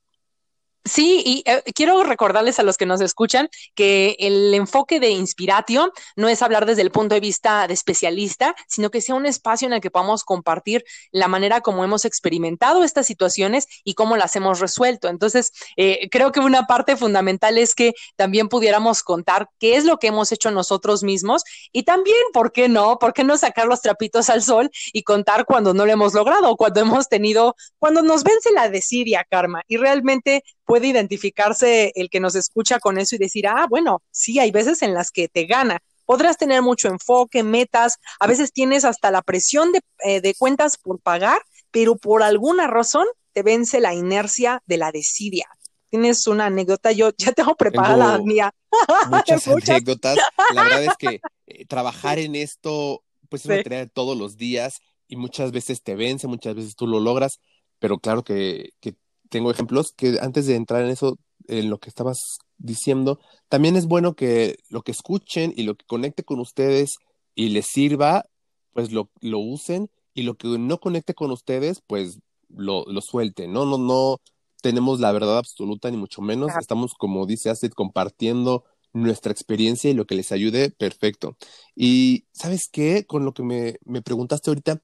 Sí, 0.87 1.23
y 1.25 1.43
eh, 1.49 1.63
quiero 1.73 2.03
recordarles 2.03 2.59
a 2.59 2.63
los 2.63 2.77
que 2.77 2.85
nos 2.85 3.01
escuchan 3.01 3.49
que 3.73 4.15
el 4.19 4.53
enfoque 4.53 4.99
de 4.99 5.09
Inspiratio 5.09 5.91
no 6.15 6.29
es 6.29 6.43
hablar 6.43 6.67
desde 6.67 6.83
el 6.83 6.91
punto 6.91 7.15
de 7.15 7.21
vista 7.21 7.67
de 7.67 7.73
especialista, 7.73 8.55
sino 8.67 8.91
que 8.91 9.01
sea 9.01 9.15
un 9.15 9.25
espacio 9.25 9.65
en 9.65 9.73
el 9.73 9.81
que 9.81 9.89
podamos 9.89 10.23
compartir 10.23 10.85
la 11.11 11.27
manera 11.27 11.61
como 11.61 11.83
hemos 11.83 12.05
experimentado 12.05 12.83
estas 12.83 13.07
situaciones 13.07 13.67
y 13.83 13.95
cómo 13.95 14.15
las 14.15 14.35
hemos 14.35 14.59
resuelto. 14.59 15.07
Entonces, 15.09 15.51
eh, 15.75 16.07
creo 16.11 16.31
que 16.31 16.39
una 16.39 16.67
parte 16.67 16.95
fundamental 16.95 17.57
es 17.57 17.73
que 17.73 17.95
también 18.15 18.47
pudiéramos 18.47 19.01
contar 19.01 19.49
qué 19.57 19.77
es 19.77 19.85
lo 19.85 19.97
que 19.97 20.07
hemos 20.07 20.31
hecho 20.31 20.51
nosotros 20.51 21.01
mismos 21.03 21.43
y 21.71 21.81
también, 21.81 22.21
¿por 22.31 22.51
qué 22.51 22.69
no? 22.69 22.99
¿Por 22.99 23.13
qué 23.13 23.23
no 23.23 23.39
sacar 23.39 23.65
los 23.65 23.81
trapitos 23.81 24.29
al 24.29 24.43
sol 24.43 24.69
y 24.93 25.01
contar 25.01 25.45
cuando 25.45 25.73
no 25.73 25.87
lo 25.87 25.91
hemos 25.91 26.13
logrado, 26.13 26.55
cuando 26.57 26.79
hemos 26.81 27.09
tenido, 27.09 27.55
cuando 27.79 28.03
nos 28.03 28.23
vence 28.23 28.51
la 28.51 28.69
desidia, 28.69 29.25
Karma, 29.27 29.63
y 29.67 29.77
realmente 29.77 30.43
puede 30.65 30.87
identificarse 30.87 31.91
el 31.95 32.09
que 32.09 32.19
nos 32.19 32.35
escucha 32.35 32.79
con 32.79 32.97
eso 32.97 33.15
y 33.15 33.19
decir, 33.19 33.47
ah, 33.47 33.67
bueno, 33.69 34.01
sí, 34.11 34.39
hay 34.39 34.51
veces 34.51 34.81
en 34.81 34.93
las 34.93 35.11
que 35.11 35.27
te 35.27 35.45
gana. 35.45 35.79
Podrás 36.05 36.37
tener 36.37 36.61
mucho 36.61 36.87
enfoque, 36.87 37.43
metas, 37.43 37.97
a 38.19 38.27
veces 38.27 38.51
tienes 38.51 38.85
hasta 38.85 39.11
la 39.11 39.21
presión 39.21 39.71
de, 39.71 39.81
eh, 40.03 40.33
cuentas 40.37 40.77
por 40.77 40.99
pagar, 40.99 41.41
pero 41.71 41.95
por 41.95 42.23
alguna 42.23 42.67
razón 42.67 43.05
te 43.33 43.43
vence 43.43 43.79
la 43.79 43.93
inercia 43.93 44.61
de 44.65 44.77
la 44.77 44.91
desidia. 44.91 45.47
Tienes 45.89 46.27
una 46.27 46.47
anécdota, 46.47 46.91
yo 46.91 47.11
ya 47.17 47.31
tengo 47.31 47.55
preparada 47.55 48.17
la 48.17 48.17
mía. 48.19 48.53
Muchas 49.09 49.47
anécdotas. 49.47 50.17
La 50.53 50.63
verdad 50.63 50.83
es 50.83 50.97
que 50.97 51.21
eh, 51.47 51.65
trabajar 51.65 52.19
en 52.19 52.35
esto, 52.35 53.03
pues 53.29 53.43
es 53.43 53.51
una 53.51 53.63
tarea 53.63 53.79
de 53.79 53.87
todos 53.87 54.17
los 54.17 54.37
días 54.37 54.81
y 55.07 55.15
muchas 55.15 55.51
veces 55.51 55.81
te 55.81 55.95
vence, 55.95 56.27
muchas 56.27 56.55
veces 56.55 56.75
tú 56.75 56.87
lo 56.87 56.99
logras, 56.99 57.39
pero 57.79 57.99
claro 57.99 58.23
que, 58.23 58.71
que 58.79 58.95
tengo 59.29 59.51
ejemplos 59.51 59.93
que 59.95 60.17
antes 60.21 60.47
de 60.47 60.55
entrar 60.55 60.83
en 60.83 60.89
eso, 60.89 61.17
en 61.47 61.69
lo 61.69 61.79
que 61.79 61.89
estabas 61.89 62.19
diciendo, 62.57 63.19
también 63.49 63.75
es 63.75 63.85
bueno 63.85 64.15
que 64.15 64.57
lo 64.69 64.81
que 64.81 64.91
escuchen 64.91 65.53
y 65.55 65.63
lo 65.63 65.75
que 65.75 65.85
conecte 65.85 66.23
con 66.23 66.39
ustedes 66.39 66.95
y 67.35 67.49
les 67.49 67.65
sirva, 67.67 68.25
pues 68.73 68.91
lo, 68.91 69.09
lo 69.21 69.39
usen 69.39 69.89
y 70.13 70.23
lo 70.23 70.35
que 70.35 70.47
no 70.47 70.79
conecte 70.79 71.13
con 71.13 71.31
ustedes, 71.31 71.81
pues 71.85 72.19
lo, 72.49 72.85
lo 72.85 73.01
suelten, 73.01 73.51
¿no? 73.51 73.65
No, 73.65 73.77
no 73.77 74.21
tenemos 74.61 74.99
la 74.99 75.11
verdad 75.11 75.37
absoluta 75.37 75.91
ni 75.91 75.97
mucho 75.97 76.21
menos, 76.21 76.51
estamos, 76.59 76.93
como 76.93 77.25
dice 77.25 77.49
Astrid, 77.49 77.71
compartiendo 77.71 78.63
nuestra 78.93 79.31
experiencia 79.31 79.89
y 79.89 79.93
lo 79.93 80.05
que 80.05 80.15
les 80.15 80.31
ayude, 80.31 80.71
perfecto. 80.71 81.37
Y, 81.75 82.25
¿sabes 82.31 82.69
qué? 82.71 83.05
Con 83.05 83.25
lo 83.25 83.33
que 83.33 83.43
me, 83.43 83.75
me 83.83 84.01
preguntaste 84.01 84.49
ahorita, 84.49 84.81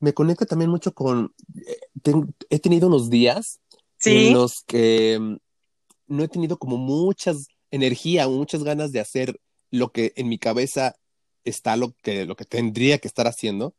me 0.00 0.12
conecta 0.12 0.44
también 0.44 0.70
mucho 0.70 0.92
con, 0.92 1.32
eh, 1.66 2.18
he 2.50 2.58
tenido 2.58 2.88
unos 2.88 3.08
días 3.10 3.60
en 4.04 4.32
los 4.32 4.62
que 4.66 5.18
mm, 5.20 5.36
no 6.08 6.22
he 6.24 6.28
tenido 6.28 6.58
como 6.58 6.76
muchas 6.76 7.48
energía, 7.70 8.28
muchas 8.28 8.62
ganas 8.62 8.92
de 8.92 9.00
hacer 9.00 9.40
lo 9.70 9.90
que 9.90 10.12
en 10.16 10.28
mi 10.28 10.38
cabeza 10.38 10.94
está 11.44 11.76
lo 11.76 11.94
que, 12.02 12.24
lo 12.24 12.36
que 12.36 12.44
tendría 12.44 12.98
que 12.98 13.08
estar 13.08 13.26
haciendo. 13.26 13.74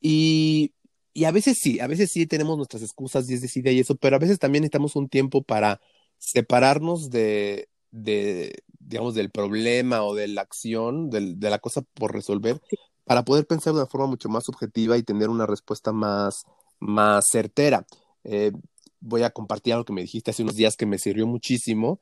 Y, 0.00 0.72
y 1.12 1.24
a 1.24 1.30
veces 1.30 1.58
sí, 1.60 1.80
a 1.80 1.86
veces 1.86 2.10
sí 2.12 2.26
tenemos 2.26 2.56
nuestras 2.56 2.82
excusas 2.82 3.28
y 3.28 3.34
es 3.34 3.42
decir, 3.42 3.66
y 3.66 3.80
eso, 3.80 3.96
pero 3.96 4.16
a 4.16 4.18
veces 4.18 4.38
también 4.38 4.62
necesitamos 4.62 4.96
un 4.96 5.08
tiempo 5.08 5.42
para 5.42 5.80
separarnos 6.18 7.10
de, 7.10 7.68
de 7.90 8.62
digamos, 8.78 9.14
del 9.14 9.30
problema 9.30 10.02
o 10.02 10.14
de 10.14 10.28
la 10.28 10.42
acción, 10.42 11.10
de, 11.10 11.34
de 11.36 11.50
la 11.50 11.58
cosa 11.58 11.82
por 11.94 12.12
resolver, 12.12 12.60
para 13.04 13.24
poder 13.24 13.46
pensar 13.46 13.74
de 13.74 13.80
una 13.80 13.88
forma 13.88 14.06
mucho 14.06 14.28
más 14.28 14.48
objetiva 14.48 14.96
y 14.96 15.02
tener 15.02 15.28
una 15.28 15.46
respuesta 15.46 15.92
más, 15.92 16.44
más 16.78 17.26
certera. 17.30 17.84
Eh, 18.24 18.52
voy 19.00 19.22
a 19.22 19.30
compartir 19.30 19.72
algo 19.72 19.84
que 19.84 19.92
me 19.92 20.02
dijiste 20.02 20.30
hace 20.30 20.42
unos 20.42 20.56
días 20.56 20.76
que 20.76 20.86
me 20.86 20.98
sirvió 20.98 21.26
muchísimo, 21.26 22.00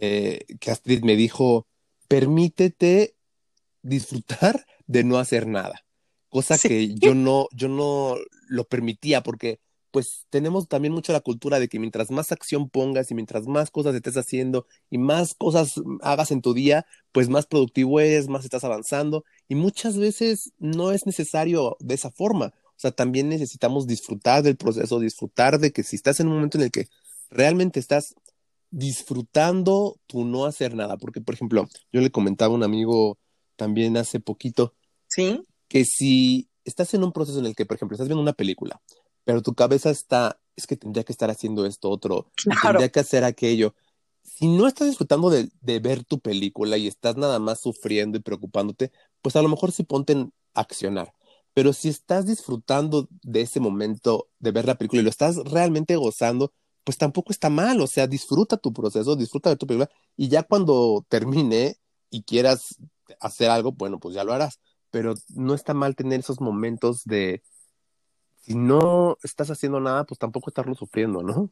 eh, 0.00 0.44
que 0.60 0.70
Astrid 0.70 1.02
me 1.02 1.16
dijo, 1.16 1.66
permítete 2.08 3.16
disfrutar 3.82 4.66
de 4.86 5.04
no 5.04 5.18
hacer 5.18 5.46
nada, 5.46 5.84
cosa 6.28 6.58
que 6.58 6.94
yo 6.94 7.14
no, 7.14 7.48
yo 7.52 7.68
no 7.68 8.16
lo 8.48 8.64
permitía 8.64 9.22
porque 9.22 9.60
pues 9.90 10.26
tenemos 10.30 10.68
también 10.68 10.94
mucho 10.94 11.12
la 11.12 11.20
cultura 11.20 11.58
de 11.58 11.68
que 11.68 11.78
mientras 11.78 12.10
más 12.10 12.32
acción 12.32 12.68
pongas 12.68 13.10
y 13.10 13.14
mientras 13.14 13.46
más 13.46 13.70
cosas 13.70 13.94
estés 13.94 14.16
haciendo 14.16 14.66
y 14.88 14.98
más 14.98 15.34
cosas 15.34 15.74
hagas 16.02 16.30
en 16.30 16.42
tu 16.42 16.54
día, 16.54 16.86
pues 17.12 17.28
más 17.28 17.46
productivo 17.46 18.00
eres, 18.00 18.28
más 18.28 18.44
estás 18.44 18.64
avanzando 18.64 19.24
y 19.48 19.54
muchas 19.54 19.96
veces 19.96 20.52
no 20.58 20.92
es 20.92 21.06
necesario 21.06 21.76
de 21.80 21.94
esa 21.94 22.10
forma. 22.10 22.54
O 22.80 22.82
sea, 22.82 22.92
también 22.92 23.28
necesitamos 23.28 23.86
disfrutar 23.86 24.42
del 24.42 24.56
proceso, 24.56 24.98
disfrutar 24.98 25.58
de 25.58 25.70
que 25.70 25.82
si 25.82 25.96
estás 25.96 26.18
en 26.18 26.28
un 26.28 26.36
momento 26.36 26.56
en 26.56 26.64
el 26.64 26.70
que 26.70 26.88
realmente 27.28 27.78
estás 27.78 28.14
disfrutando 28.70 29.98
tu 30.06 30.24
no 30.24 30.46
hacer 30.46 30.74
nada, 30.74 30.96
porque 30.96 31.20
por 31.20 31.34
ejemplo, 31.34 31.68
yo 31.92 32.00
le 32.00 32.10
comentaba 32.10 32.54
a 32.54 32.56
un 32.56 32.62
amigo 32.62 33.18
también 33.56 33.98
hace 33.98 34.18
poquito, 34.18 34.72
¿Sí? 35.08 35.42
que 35.68 35.84
si 35.84 36.48
estás 36.64 36.94
en 36.94 37.04
un 37.04 37.12
proceso 37.12 37.38
en 37.38 37.44
el 37.44 37.54
que, 37.54 37.66
por 37.66 37.76
ejemplo, 37.76 37.96
estás 37.96 38.08
viendo 38.08 38.22
una 38.22 38.32
película, 38.32 38.80
pero 39.24 39.42
tu 39.42 39.52
cabeza 39.54 39.90
está, 39.90 40.40
es 40.56 40.66
que 40.66 40.78
tendría 40.78 41.04
que 41.04 41.12
estar 41.12 41.28
haciendo 41.28 41.66
esto 41.66 41.90
otro, 41.90 42.30
Claro. 42.36 42.60
tendría 42.62 42.88
que 42.88 43.00
hacer 43.00 43.24
aquello. 43.24 43.74
Si 44.24 44.48
no 44.48 44.66
estás 44.66 44.88
disfrutando 44.88 45.28
de, 45.28 45.50
de 45.60 45.80
ver 45.80 46.02
tu 46.02 46.18
película 46.18 46.78
y 46.78 46.86
estás 46.86 47.18
nada 47.18 47.38
más 47.40 47.60
sufriendo 47.60 48.16
y 48.16 48.22
preocupándote, 48.22 48.90
pues 49.20 49.36
a 49.36 49.42
lo 49.42 49.50
mejor 49.50 49.70
sí 49.70 49.82
ponte 49.82 50.14
en 50.14 50.32
accionar. 50.54 51.12
Pero 51.60 51.74
si 51.74 51.90
estás 51.90 52.24
disfrutando 52.24 53.06
de 53.22 53.42
ese 53.42 53.60
momento 53.60 54.30
de 54.38 54.50
ver 54.50 54.64
la 54.64 54.76
película 54.76 55.02
y 55.02 55.04
lo 55.04 55.10
estás 55.10 55.36
realmente 55.36 55.94
gozando, 55.94 56.54
pues 56.84 56.96
tampoco 56.96 57.32
está 57.32 57.50
mal. 57.50 57.82
O 57.82 57.86
sea, 57.86 58.06
disfruta 58.06 58.56
tu 58.56 58.72
proceso, 58.72 59.14
disfruta 59.14 59.50
de 59.50 59.56
tu 59.56 59.66
película 59.66 59.90
y 60.16 60.28
ya 60.28 60.42
cuando 60.42 61.04
termine 61.10 61.76
y 62.08 62.22
quieras 62.22 62.76
hacer 63.20 63.50
algo, 63.50 63.72
bueno, 63.72 64.00
pues 64.00 64.14
ya 64.14 64.24
lo 64.24 64.32
harás. 64.32 64.58
Pero 64.90 65.16
no 65.34 65.52
está 65.52 65.74
mal 65.74 65.96
tener 65.96 66.20
esos 66.20 66.40
momentos 66.40 67.04
de, 67.04 67.42
si 68.40 68.54
no 68.54 69.18
estás 69.22 69.50
haciendo 69.50 69.80
nada, 69.80 70.04
pues 70.04 70.18
tampoco 70.18 70.48
estarlo 70.48 70.74
sufriendo, 70.74 71.22
¿no? 71.22 71.50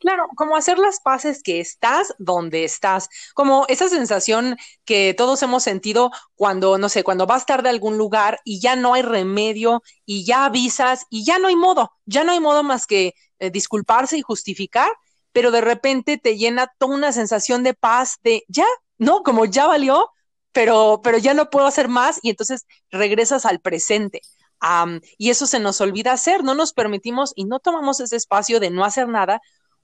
Claro, 0.00 0.28
como 0.34 0.56
hacer 0.56 0.78
las 0.78 0.98
paces 1.00 1.42
que 1.42 1.60
estás 1.60 2.14
donde 2.18 2.64
estás, 2.64 3.10
como 3.34 3.66
esa 3.68 3.86
sensación 3.90 4.56
que 4.86 5.12
todos 5.14 5.42
hemos 5.42 5.62
sentido 5.62 6.10
cuando, 6.34 6.78
no 6.78 6.88
sé, 6.88 7.04
cuando 7.04 7.26
vas 7.26 7.44
tarde 7.44 7.68
a 7.68 7.72
algún 7.72 7.98
lugar 7.98 8.40
y 8.44 8.60
ya 8.60 8.76
no 8.76 8.94
hay 8.94 9.02
remedio 9.02 9.82
y 10.06 10.24
ya 10.24 10.46
avisas 10.46 11.04
y 11.10 11.24
ya 11.26 11.38
no 11.38 11.48
hay 11.48 11.56
modo, 11.56 11.92
ya 12.06 12.24
no 12.24 12.32
hay 12.32 12.40
modo 12.40 12.62
más 12.62 12.86
que 12.86 13.12
eh, 13.40 13.50
disculparse 13.50 14.16
y 14.16 14.22
justificar, 14.22 14.90
pero 15.32 15.50
de 15.50 15.60
repente 15.60 16.16
te 16.16 16.38
llena 16.38 16.72
toda 16.78 16.94
una 16.94 17.12
sensación 17.12 17.62
de 17.62 17.74
paz 17.74 18.16
de 18.24 18.44
ya, 18.48 18.64
¿no? 18.96 19.22
Como 19.22 19.44
ya 19.44 19.66
valió, 19.66 20.08
pero, 20.52 21.00
pero 21.04 21.18
ya 21.18 21.34
no 21.34 21.50
puedo 21.50 21.66
hacer 21.66 21.88
más 21.88 22.18
y 22.22 22.30
entonces 22.30 22.66
regresas 22.90 23.44
al 23.44 23.60
presente. 23.60 24.22
Um, 24.62 25.00
y 25.16 25.30
eso 25.30 25.46
se 25.46 25.58
nos 25.60 25.80
olvida 25.80 26.12
hacer, 26.12 26.44
no 26.44 26.54
nos 26.54 26.72
permitimos 26.74 27.32
y 27.34 27.44
no 27.44 27.60
tomamos 27.60 28.00
ese 28.00 28.16
espacio 28.16 28.60
de 28.60 28.70
no 28.70 28.84
hacer 28.84 29.08
nada 29.08 29.40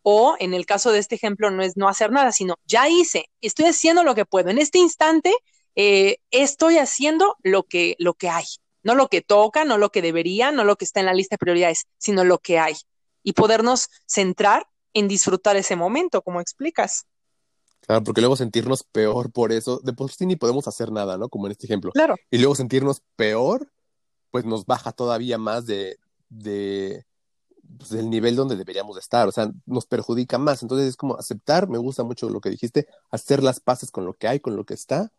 o 0.09 0.37
en 0.39 0.55
el 0.55 0.67
caso 0.67 0.93
de 0.93 1.01
este 1.01 1.17
ejemplo 1.17 1.51
no 1.51 1.65
es 1.65 1.77
no 1.77 1.89
hacer 1.89 2.13
nada, 2.13 2.31
sino 2.31 2.55
ya 2.65 2.89
hice, 2.89 3.29
estoy 3.41 3.65
haciendo 3.65 4.05
lo 4.05 4.15
que 4.15 4.25
puedo. 4.25 4.51
En 4.51 4.59
este 4.59 4.79
instante 4.79 5.35
eh, 5.75 6.19
estoy 6.31 6.79
haciendo 6.79 7.35
lo 7.43 7.65
que, 7.65 7.97
lo 7.99 8.15
que 8.15 8.29
hay, 8.29 8.45
no 8.85 8.95
lo 8.95 9.09
que 9.09 9.21
toca, 9.21 9.65
no 9.65 9.79
lo 9.79 9.91
que 9.91 10.03
debería, 10.03 10.53
no 10.53 10.63
lo 10.63 10.77
que 10.77 10.85
está 10.85 11.01
en 11.01 11.07
la 11.07 11.13
lista 11.13 11.35
de 11.35 11.39
prioridades, 11.39 11.89
sino 11.99 12.23
lo 12.23 12.39
que 12.39 12.61
hay. 12.61 12.77
Y 13.25 13.33
podernos 13.33 13.89
centrar 14.07 14.69
en 14.93 15.09
disfrutar 15.09 15.57
ese 15.57 15.75
momento, 15.75 16.23
como 16.23 16.41
explicas. 16.41 17.07
Claro, 17.81 18.05
porque 18.05 18.21
luego 18.21 18.37
sentirnos 18.37 18.85
peor 18.85 19.33
por 19.33 19.51
eso, 19.51 19.81
de 19.83 19.93
por 19.93 20.13
sí 20.13 20.25
ni 20.25 20.37
podemos 20.37 20.69
hacer 20.69 20.93
nada, 20.93 21.19
¿no? 21.19 21.29
Como 21.29 21.47
en 21.47 21.51
este 21.51 21.67
ejemplo. 21.67 21.91
Claro. 21.91 22.15
Y 22.31 22.39
luego 22.39 22.55
sentirnos 22.55 23.03
peor, 23.17 23.73
pues 24.31 24.45
nos 24.45 24.67
baja 24.67 24.93
todavía 24.93 25.37
más 25.37 25.67
de, 25.67 25.99
de 26.29 27.05
pues, 27.77 27.91
del 27.91 28.11
nivel 28.11 28.37
donde 28.37 28.57
deberíamos 28.57 28.97
de 28.97 29.01
estar, 29.01 29.29
o 29.29 29.33
sea, 29.33 29.51
nos 29.67 29.87
perjudica 29.87 30.39
más. 30.39 30.63
Entonces 30.63 30.89
es 30.89 30.97
como 30.97 31.17
aceptar, 31.17 31.69
me 31.69 31.79
gusta 31.79 32.05
mucho 32.05 32.29
lo 32.29 32.41
que 32.41 32.51
dijiste, 32.51 32.87
hacer 33.11 33.43
las 33.43 33.61
paces 33.61 33.91
con 33.91 34.05
lo 34.05 34.15
que 34.15 34.29
hay, 34.29 34.41
con 34.41 34.57
lo 34.57 34.65
que 34.65 34.75
está, 34.75 35.13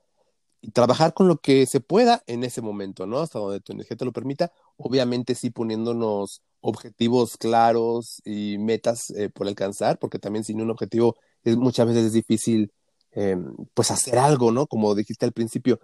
y 0.61 0.71
trabajar 0.71 1.13
con 1.13 1.27
lo 1.27 1.37
que 1.37 1.65
se 1.65 1.79
pueda 1.79 2.23
en 2.27 2.43
ese 2.43 2.61
momento, 2.61 3.05
¿no? 3.05 3.19
Hasta 3.19 3.39
donde 3.39 3.59
tu 3.59 3.73
energía 3.73 3.97
te 3.97 4.05
lo 4.05 4.11
permita. 4.11 4.51
Obviamente 4.77 5.35
sí 5.35 5.49
poniéndonos 5.49 6.41
objetivos 6.61 7.37
claros 7.37 8.21
y 8.25 8.57
metas 8.57 9.11
eh, 9.11 9.29
por 9.29 9.47
alcanzar, 9.47 9.99
porque 9.99 10.19
también 10.19 10.43
sin 10.43 10.61
un 10.61 10.71
objetivo 10.71 11.15
es, 11.43 11.57
muchas 11.57 11.87
veces 11.87 12.05
es 12.05 12.13
difícil, 12.13 12.71
eh, 13.11 13.37
pues 13.73 13.91
hacer 13.91 14.17
algo, 14.17 14.51
¿no? 14.51 14.67
Como 14.67 14.95
dijiste 14.95 15.25
al 15.25 15.31
principio, 15.33 15.79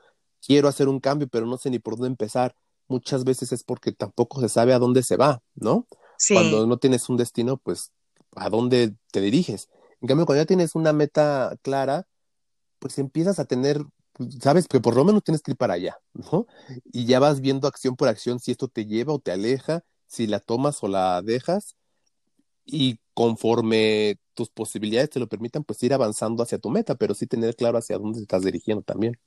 quiero 0.45 0.67
hacer 0.67 0.88
un 0.88 0.99
cambio, 0.99 1.27
pero 1.27 1.45
no 1.45 1.57
sé 1.57 1.69
ni 1.69 1.79
por 1.79 1.95
dónde 1.95 2.07
empezar. 2.09 2.55
Muchas 2.88 3.23
veces 3.23 3.51
es 3.53 3.63
porque 3.63 3.91
tampoco 3.91 4.41
se 4.41 4.49
sabe 4.49 4.73
a 4.73 4.79
dónde 4.79 5.03
se 5.03 5.17
va, 5.17 5.41
¿no? 5.55 5.88
Cuando 6.31 6.65
no 6.67 6.77
tienes 6.77 7.09
un 7.09 7.17
destino, 7.17 7.57
pues, 7.57 7.91
¿a 8.36 8.49
dónde 8.49 8.95
te 9.12 9.21
diriges? 9.21 9.69
En 10.01 10.07
cambio, 10.07 10.25
cuando 10.25 10.41
ya 10.43 10.47
tienes 10.47 10.75
una 10.75 10.93
meta 10.93 11.55
clara, 11.62 12.07
pues 12.79 12.99
empiezas 12.99 13.39
a 13.39 13.45
tener, 13.45 13.83
pues, 14.13 14.36
sabes 14.41 14.67
que 14.67 14.79
por 14.81 14.95
lo 14.95 15.05
menos 15.05 15.23
tienes 15.23 15.41
que 15.41 15.51
ir 15.51 15.57
para 15.57 15.75
allá, 15.75 15.97
¿no? 16.13 16.47
Y 16.91 17.05
ya 17.05 17.19
vas 17.19 17.41
viendo 17.41 17.67
acción 17.67 17.95
por 17.95 18.07
acción 18.09 18.39
si 18.39 18.51
esto 18.51 18.67
te 18.67 18.86
lleva 18.86 19.13
o 19.13 19.19
te 19.19 19.31
aleja, 19.31 19.83
si 20.07 20.27
la 20.27 20.39
tomas 20.39 20.83
o 20.83 20.88
la 20.88 21.21
dejas, 21.21 21.75
y 22.65 22.99
conforme 23.13 24.17
tus 24.33 24.49
posibilidades 24.49 25.09
te 25.12 25.19
lo 25.19 25.27
permitan, 25.27 25.63
pues 25.63 25.81
ir 25.83 25.93
avanzando 25.93 26.43
hacia 26.43 26.59
tu 26.59 26.69
meta, 26.69 26.95
pero 26.95 27.13
sí 27.13 27.27
tener 27.27 27.55
claro 27.55 27.77
hacia 27.77 27.97
dónde 27.97 28.19
te 28.19 28.23
estás 28.23 28.43
dirigiendo 28.43 28.83
también. 28.83 29.17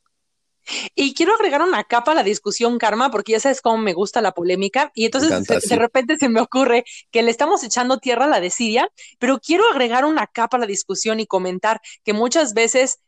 Y 0.94 1.14
quiero 1.14 1.34
agregar 1.34 1.62
una 1.62 1.84
capa 1.84 2.12
a 2.12 2.14
la 2.14 2.22
discusión, 2.22 2.78
Karma, 2.78 3.10
porque 3.10 3.32
ya 3.32 3.40
sabes 3.40 3.60
cómo 3.60 3.78
me 3.78 3.92
gusta 3.92 4.20
la 4.20 4.32
polémica. 4.32 4.90
Y 4.94 5.04
entonces 5.06 5.30
Me 5.30 5.36
encanta, 5.36 5.54
se- 5.60 5.60
sí. 5.62 5.68
de 5.68 5.76
repente 5.76 6.16
se 6.18 6.28
me 6.28 6.40
ocurre 6.40 6.84
que 7.10 7.22
le 7.22 7.30
estamos 7.30 7.62
echando 7.64 7.98
tierra 7.98 8.24
a 8.24 8.28
la 8.28 8.40
desidia, 8.40 8.88
pero 9.18 9.38
quiero 9.40 9.64
agregar 9.70 10.04
una 10.04 10.26
capa 10.26 10.56
a 10.56 10.60
la 10.60 10.66
discusión 10.66 11.20
y 11.20 11.26
comentar 11.26 11.80
que 12.04 12.12
muchas 12.12 12.54
veces 12.54 12.98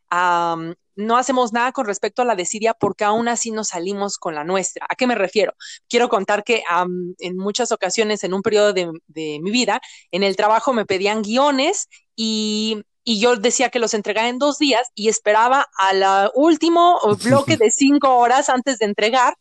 no 0.97 1.16
hacemos 1.16 1.53
nada 1.53 1.73
con 1.73 1.87
respecto 1.87 2.23
a 2.23 2.25
la 2.25 2.35
desidia 2.35 2.75
porque 2.75 3.05
aún 3.05 3.29
así 3.29 3.51
nos 3.51 3.68
salimos 3.68 4.18
con 4.18 4.35
la 4.35 4.44
nuestra. 4.44 4.87
¿A 4.88 4.94
qué 4.97 5.07
me 5.07 5.14
refiero? 5.14 5.53
Quiero 5.88 6.09
contar 6.09 6.42
que 6.44 6.62
en 7.18 7.37
muchas 7.37 7.71
ocasiones, 7.73 8.25
en 8.25 8.35
un 8.35 8.42
periodo 8.42 8.73
de, 8.73 8.90
de 9.07 9.38
mi 9.42 9.51
vida, 9.51 9.81
en 10.11 10.23
el 10.23 10.35
trabajo 10.37 10.73
me 10.73 10.87
pedían 10.87 11.23
guiones 11.23 11.88
y 12.16 12.83
y 13.09 13.21
yo 13.21 13.37
decía 13.37 13.71
que 13.71 13.79
los 13.79 13.94
entregaba 13.94 14.29
en 14.29 14.38
dos 14.38 14.59
días 14.59 14.90
y 14.94 15.09
esperaba 15.09 15.66
al 15.79 16.31
último 16.35 17.01
bloque 17.25 17.57
de 17.57 17.71
cinco 17.71 18.18
horas 18.18 18.51
antes 18.51 18.79
de 18.79 18.85
entregar, 18.85 19.35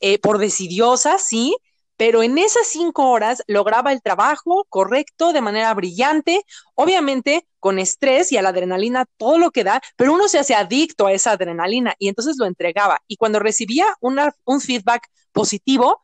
eh, 0.00 0.18
por 0.18 0.38
decidiosa, 0.38 1.18
sí, 1.18 1.56
pero 1.96 2.24
en 2.24 2.36
esas 2.36 2.66
cinco 2.66 3.10
horas 3.10 3.44
lograba 3.46 3.92
el 3.92 4.02
trabajo 4.02 4.66
correcto, 4.68 5.32
de 5.32 5.40
manera 5.40 5.72
brillante, 5.72 6.44
obviamente 6.74 7.46
con 7.60 7.78
estrés 7.78 8.32
y 8.32 8.38
a 8.38 8.42
la 8.42 8.48
adrenalina, 8.48 9.06
todo 9.18 9.38
lo 9.38 9.52
que 9.52 9.62
da, 9.62 9.80
pero 9.94 10.14
uno 10.14 10.26
se 10.26 10.40
hace 10.40 10.56
adicto 10.56 11.06
a 11.06 11.12
esa 11.12 11.30
adrenalina 11.30 11.94
y 12.00 12.08
entonces 12.08 12.34
lo 12.38 12.46
entregaba. 12.46 13.02
Y 13.06 13.18
cuando 13.18 13.38
recibía 13.38 13.86
una, 14.00 14.34
un 14.44 14.60
feedback 14.60 15.06
positivo, 15.30 16.02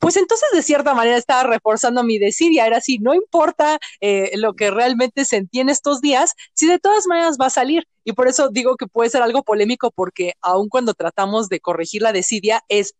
pues 0.00 0.16
entonces 0.16 0.48
de 0.52 0.62
cierta 0.62 0.94
manera 0.94 1.16
estaba 1.16 1.44
reforzando 1.44 2.02
mi 2.02 2.18
desidia, 2.18 2.66
era 2.66 2.78
así, 2.78 2.98
no 2.98 3.14
importa 3.14 3.78
eh, 4.00 4.30
lo 4.36 4.54
que 4.54 4.70
realmente 4.70 5.26
sentí 5.26 5.60
en 5.60 5.68
estos 5.68 6.00
días, 6.00 6.34
si 6.54 6.66
de 6.66 6.78
todas 6.78 7.06
maneras 7.06 7.36
va 7.40 7.46
a 7.46 7.50
salir. 7.50 7.86
Y 8.02 8.12
por 8.14 8.26
eso 8.26 8.48
digo 8.48 8.76
que 8.76 8.86
puede 8.86 9.10
ser 9.10 9.22
algo 9.22 9.42
polémico 9.42 9.90
porque 9.90 10.32
aun 10.40 10.68
cuando 10.70 10.94
tratamos 10.94 11.50
de 11.50 11.60
corregir 11.60 12.00
la 12.00 12.12
desidia 12.12 12.62
es, 12.68 12.94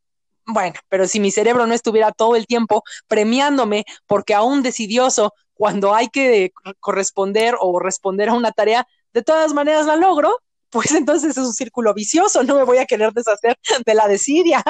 bueno, 0.47 0.75
pero 0.91 1.09
si 1.09 1.21
mi 1.21 1.31
cerebro 1.31 1.67
no 1.67 1.73
estuviera 1.73 2.13
todo 2.13 2.37
el 2.37 2.47
tiempo 2.47 2.83
premiándome 3.09 3.85
porque 4.07 4.35
aún 4.35 4.63
decidioso, 4.63 5.33
cuando 5.55 5.95
hay 5.95 6.09
que 6.09 6.53
corresponder 6.81 7.57
o 7.61 7.81
responder 7.81 8.29
a 8.29 8.35
una 8.35 8.53
tarea, 8.53 8.87
de 9.15 9.23
todas 9.23 9.55
maneras 9.55 9.87
la 9.87 9.97
logro, 9.97 10.39
pues 10.71 10.93
entonces 10.93 11.37
es 11.37 11.45
un 11.45 11.53
círculo 11.53 11.93
vicioso, 11.93 12.43
no 12.43 12.57
me 12.57 12.65
voy 12.65 12.79
a 12.79 12.87
querer 12.87 13.13
deshacer 13.13 13.59
de 13.85 13.95
la 13.95 14.09
desidia. 14.09 14.63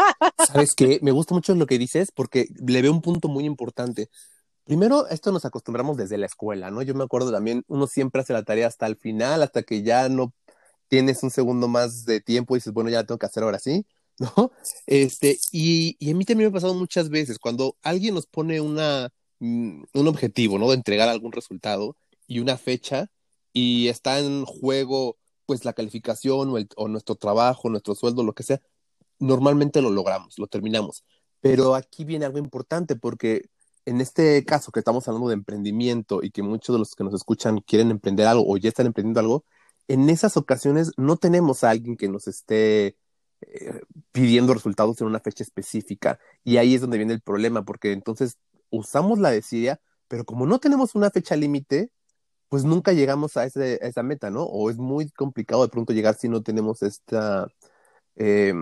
¿Sabes 0.47 0.75
qué? 0.75 0.99
Me 1.03 1.13
gusta 1.13 1.35
mucho 1.35 1.55
lo 1.55 1.67
que 1.67 1.79
dices 1.79 2.11
porque 2.13 2.49
le 2.67 2.83
veo 2.83 2.93
un 2.93 3.03
punto 3.03 3.29
muy 3.29 3.45
importante. 3.45 4.09
Primero, 4.65 5.09
esto 5.09 5.33
nos 5.33 5.45
acostumbramos 5.45 5.97
desde 5.97 6.17
la 6.17 6.27
escuela, 6.27 6.71
¿no? 6.71 6.83
Yo 6.83 6.95
me 6.95 7.05
acuerdo 7.05 7.33
también, 7.33 7.65
uno 7.67 7.87
siempre 7.87 8.23
hace 8.23 8.33
la 8.33 8.45
tarea 8.45 8.67
hasta 8.67 8.87
el 8.87 8.97
final, 8.97 9.43
hasta 9.43 9.63
que 9.63 9.83
ya 9.83 10.09
no 10.09 10.33
tienes 10.89 11.23
un 11.23 11.31
segundo 11.31 11.69
más 11.69 12.05
de 12.05 12.21
tiempo 12.21 12.55
y 12.55 12.59
dices, 12.59 12.73
bueno, 12.73 12.91
ya 12.91 12.99
la 12.99 13.07
tengo 13.07 13.19
que 13.19 13.27
hacer 13.27 13.43
ahora 13.43 13.59
sí, 13.59 13.87
¿no? 14.19 14.53
Este, 14.87 15.39
y, 15.53 15.97
y 15.99 16.11
a 16.11 16.15
mí 16.15 16.25
también 16.25 16.51
me 16.51 16.51
ha 16.51 16.61
pasado 16.61 16.75
muchas 16.75 17.09
veces, 17.09 17.39
cuando 17.39 17.77
alguien 17.83 18.15
nos 18.15 18.27
pone 18.27 18.61
una, 18.61 19.11
mm, 19.39 19.83
un 19.95 20.09
objetivo, 20.09 20.59
¿no? 20.59 20.69
De 20.69 20.75
entregar 20.75 21.09
algún 21.09 21.33
resultado 21.33 21.97
y 22.27 22.41
una 22.41 22.57
fecha 22.57 23.11
y 23.53 23.89
está 23.89 24.19
en 24.19 24.45
juego, 24.45 25.17
pues, 25.51 25.65
la 25.65 25.73
calificación 25.73 26.55
o, 26.77 26.89
nuestro 26.89 27.17
trabajo, 27.17 27.69
nuestro 27.71 27.97
sueldo, 27.97 28.23
lo 28.23 28.35
que 28.35 28.45
sea, 28.45 28.61
normalmente 29.19 29.83
lo 29.83 29.91
logramos, 29.91 30.39
lo 30.39 30.47
terminamos. 30.47 31.05
Pero 31.41 31.75
aquí 31.75 32.05
viene 32.05 32.25
algo 32.25 32.39
importante 32.39 32.95
porque 32.95 33.47
en 33.85 34.01
este 34.01 34.45
caso 34.45 34.71
que 34.71 34.79
estamos 34.79 35.09
hablando 35.09 35.27
de 35.27 35.35
emprendimiento 35.35 36.21
y 36.23 36.31
que 36.31 36.45
muchos 36.45 36.73
de 36.73 36.79
los 36.79 36.95
que 36.95 37.03
nos 37.03 37.15
escuchan 37.15 37.63
quieren 37.63 37.91
emprender 37.91 38.29
algo 38.29 38.45
o 38.47 38.59
ya 38.59 38.69
están 38.69 38.87
emprendiendo 38.87 39.19
algo, 39.19 39.45
en 39.89 40.09
esas 40.09 40.37
ocasiones 40.37 40.93
no 40.97 41.17
tenemos 41.17 41.65
a 41.65 41.71
alguien 41.71 41.97
que 41.97 42.09
nos 42.09 42.29
esté 42.29 42.97
eh, 43.41 43.81
pidiendo 44.13 44.55
resultados 44.55 45.01
en 45.01 45.09
una 45.09 45.19
fecha 45.19 45.43
específica. 45.43 46.21
Y 46.45 46.59
ahí 46.59 46.77
es 46.77 46.81
donde 46.81 46.99
viene 46.99 47.15
el 47.15 47.23
problema, 47.23 47.65
porque 47.65 47.91
entonces 47.91 48.39
usamos 48.71 49.19
la 49.19 49.33
desidia, 49.33 49.81
pero 50.07 50.25
como 50.25 50.47
no 50.47 50.61
tenemos 50.61 50.95
una 50.95 51.11
fecha 51.11 51.35
límite, 51.35 51.91
pues 52.51 52.65
nunca 52.65 52.93
llegamos 52.93 53.37
a, 53.39 53.45
ese, 53.47 53.79
esa 53.83 54.03
meta, 54.03 54.31
¿no? 54.31 54.45
O 54.45 54.71
es 54.71 54.79
muy 54.79 55.11
complicado 55.11 55.63
de 55.63 55.71
pronto 55.71 55.93
llegar 55.95 56.17
si 56.17 56.29
no 56.29 56.43
tenemos 56.43 56.83
esta, 56.83 57.49
eh, 58.17 58.55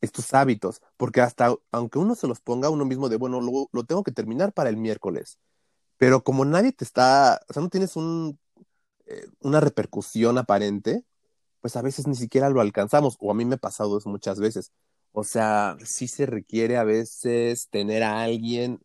estos 0.00 0.34
hábitos, 0.34 0.80
porque 0.96 1.20
hasta 1.22 1.54
aunque 1.72 1.98
uno 2.00 2.14
se 2.16 2.28
los 2.28 2.40
ponga 2.40 2.70
uno 2.70 2.86
mismo 2.86 3.08
de, 3.10 3.16
bueno, 3.18 3.40
lo, 3.42 3.68
lo, 3.72 3.84
tengo 3.84 4.04
que 4.04 4.12
terminar 4.12 4.52
para 4.54 4.70
el 4.70 4.78
miércoles, 4.78 5.38
pero 5.98 6.24
como 6.24 6.44
nadie 6.44 6.72
te 6.72 6.84
está, 6.84 7.40
o 7.48 7.52
sea, 7.54 7.62
no 7.62 7.70
tienes 7.70 7.96
un, 7.96 8.38
eh, 9.06 9.26
una 9.40 9.60
repercusión 9.60 10.38
aparente, 10.38 11.04
pues 11.60 11.76
a 11.76 11.82
veces 11.82 12.06
ni 12.08 12.16
siquiera 12.16 12.50
lo 12.50 12.60
alcanzamos, 12.62 13.16
o 13.20 13.30
a 13.30 13.34
mí 13.34 13.44
me 13.46 13.56
ha 13.56 13.58
pasado 13.58 13.98
eso 13.98 14.08
muchas 14.10 14.40
veces. 14.40 14.72
O 15.12 15.24
sea, 15.24 15.76
sí 15.84 16.08
se 16.08 16.26
requiere 16.26 16.76
a 16.78 16.84
veces 16.84 17.68
tener 17.70 18.02
a 18.02 18.22
alguien 18.22 18.80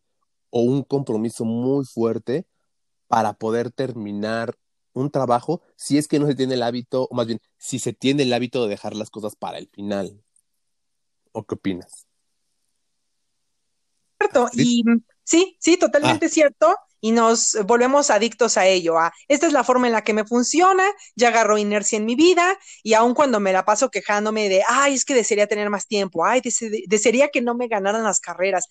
o 0.50 0.62
un 0.62 0.82
compromiso 0.84 1.44
muy 1.44 1.84
fuerte 1.86 2.46
para 3.10 3.32
poder 3.32 3.72
terminar 3.72 4.54
un 4.92 5.10
trabajo 5.10 5.62
si 5.74 5.98
es 5.98 6.06
que 6.06 6.20
no 6.20 6.28
se 6.28 6.36
tiene 6.36 6.54
el 6.54 6.62
hábito, 6.62 7.08
o 7.10 7.14
más 7.16 7.26
bien, 7.26 7.40
si 7.58 7.80
se 7.80 7.92
tiene 7.92 8.22
el 8.22 8.32
hábito 8.32 8.62
de 8.62 8.68
dejar 8.68 8.94
las 8.94 9.10
cosas 9.10 9.34
para 9.34 9.58
el 9.58 9.68
final. 9.68 10.22
¿O 11.32 11.44
qué 11.44 11.56
opinas? 11.56 12.06
Cierto, 14.16 14.48
y 14.52 14.84
sí, 15.24 15.56
sí, 15.58 15.76
totalmente 15.76 16.26
ah. 16.26 16.28
cierto 16.28 16.76
y 17.00 17.10
nos 17.10 17.58
volvemos 17.64 18.10
adictos 18.10 18.56
a 18.56 18.66
ello. 18.66 18.96
A, 18.96 19.12
esta 19.26 19.48
es 19.48 19.52
la 19.52 19.64
forma 19.64 19.88
en 19.88 19.92
la 19.92 20.04
que 20.04 20.12
me 20.12 20.24
funciona, 20.24 20.84
ya 21.16 21.28
agarro 21.28 21.58
inercia 21.58 21.96
en 21.96 22.04
mi 22.04 22.14
vida 22.14 22.56
y 22.84 22.94
aun 22.94 23.14
cuando 23.14 23.40
me 23.40 23.52
la 23.52 23.64
paso 23.64 23.90
quejándome 23.90 24.48
de, 24.48 24.62
ay, 24.68 24.94
es 24.94 25.04
que 25.04 25.14
desearía 25.14 25.48
tener 25.48 25.68
más 25.68 25.88
tiempo, 25.88 26.24
ay, 26.24 26.42
desearía 26.86 27.28
que 27.30 27.42
no 27.42 27.56
me 27.56 27.66
ganaran 27.66 28.04
las 28.04 28.20
carreras. 28.20 28.68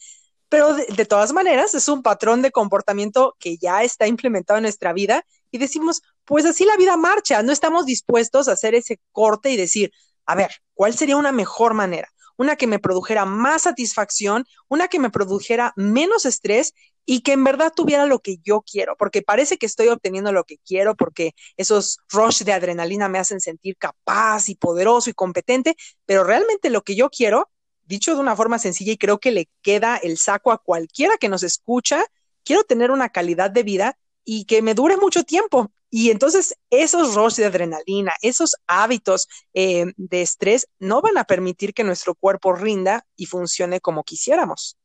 Pero 0.50 0.74
de, 0.74 1.06
todas 1.06 1.32
maneras 1.32 1.76
es 1.76 1.88
un 1.88 2.02
patrón 2.02 2.42
de 2.42 2.52
comportamiento 2.52 3.36
que 3.40 3.58
ya 3.58 3.84
está 3.84 4.08
implementado 4.08 4.58
en 4.58 4.64
nuestra 4.64 4.94
vida 4.94 5.24
y 5.52 5.60
decimos, 5.60 6.02
pues 6.26 6.46
así 6.46 6.66
la 6.66 6.76
vida 6.76 6.98
marcha, 6.98 7.42
no 7.44 7.52
estamos 7.52 7.86
dispuestos 7.86 8.48
a 8.48 8.54
hacer 8.54 8.74
ese 8.74 9.00
corte 9.12 9.52
y 9.52 9.58
decir, 9.58 9.92
a 10.26 10.36
ver, 10.36 10.52
¿cuál 10.74 10.96
sería 10.96 11.18
una 11.18 11.32
mejor 11.32 11.76
manera? 11.76 12.10
Una 12.36 12.56
que 12.56 12.68
me 12.68 12.80
produjera 12.80 13.26
más 13.26 13.64
satisfacción, 13.64 14.46
una 14.68 14.88
que 14.88 15.00
me 15.00 15.10
produjera 15.12 15.74
menos 15.76 16.26
estrés 16.26 16.74
y 17.06 17.22
que 17.22 17.34
en 17.34 17.44
verdad 17.44 17.74
tuviera 17.76 18.06
lo 18.06 18.20
que 18.20 18.38
yo 18.44 18.62
quiero, 18.62 18.96
porque 18.96 19.22
parece 19.22 19.58
que 19.58 19.66
estoy 19.66 19.88
obteniendo 19.88 20.32
lo 20.32 20.44
que 20.44 20.58
quiero, 20.60 20.96
porque 20.96 21.34
esos 21.58 21.98
rush 22.10 22.44
de 22.44 22.54
adrenalina 22.54 23.10
me 23.10 23.18
hacen 23.18 23.42
sentir 23.42 23.78
capaz 23.78 24.48
y 24.48 24.56
poderoso 24.56 25.10
y 25.10 25.14
competente, 25.14 25.76
pero 26.06 26.24
realmente 26.24 26.70
lo 26.70 26.84
que 26.84 26.96
yo 26.96 27.10
quiero, 27.10 27.50
dicho 27.90 28.14
de 28.14 28.22
una 28.22 28.36
forma 28.36 28.60
sencilla 28.60 28.94
y 28.94 28.98
creo 28.98 29.20
que 29.20 29.32
le 29.32 29.50
queda 29.62 29.98
el 29.98 30.18
saco 30.18 30.52
a 30.52 30.60
cualquiera 30.60 31.18
que 31.18 31.28
nos 31.28 31.44
escucha, 31.44 32.06
quiero 32.46 32.64
tener 32.64 32.92
una 32.92 33.10
calidad 33.10 33.52
de 33.52 33.64
vida 33.64 33.98
y 34.24 34.46
que 34.46 34.62
me 34.62 34.76
dure 34.76 34.96
mucho 34.96 35.24
tiempo. 35.24 35.72
Y 35.90 36.12
entonces 36.12 36.56
esos 36.70 37.16
rush 37.16 37.36
de 37.36 37.46
adrenalina, 37.46 38.14
esos 38.22 38.56
hábitos 38.68 39.28
eh, 39.54 39.88
de 39.98 40.22
estrés 40.22 40.68
no 40.78 41.02
van 41.02 41.18
a 41.18 41.24
permitir 41.24 41.74
que 41.74 41.84
nuestro 41.84 42.14
cuerpo 42.14 42.54
rinda 42.54 43.06
y 43.18 43.26
funcione 43.26 43.82
como 43.82 44.04
quisiéramos. 44.04 44.78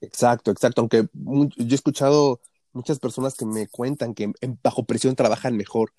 Exacto, 0.00 0.52
exacto. 0.52 0.82
Aunque 0.82 1.08
yo 1.12 1.72
he 1.72 1.74
escuchado 1.74 2.40
muchas 2.72 3.00
personas 3.00 3.34
que 3.34 3.44
me 3.44 3.66
cuentan 3.66 4.14
que 4.14 4.32
bajo 4.62 4.84
presión 4.84 5.16
trabajan 5.16 5.56
mejor. 5.56 5.92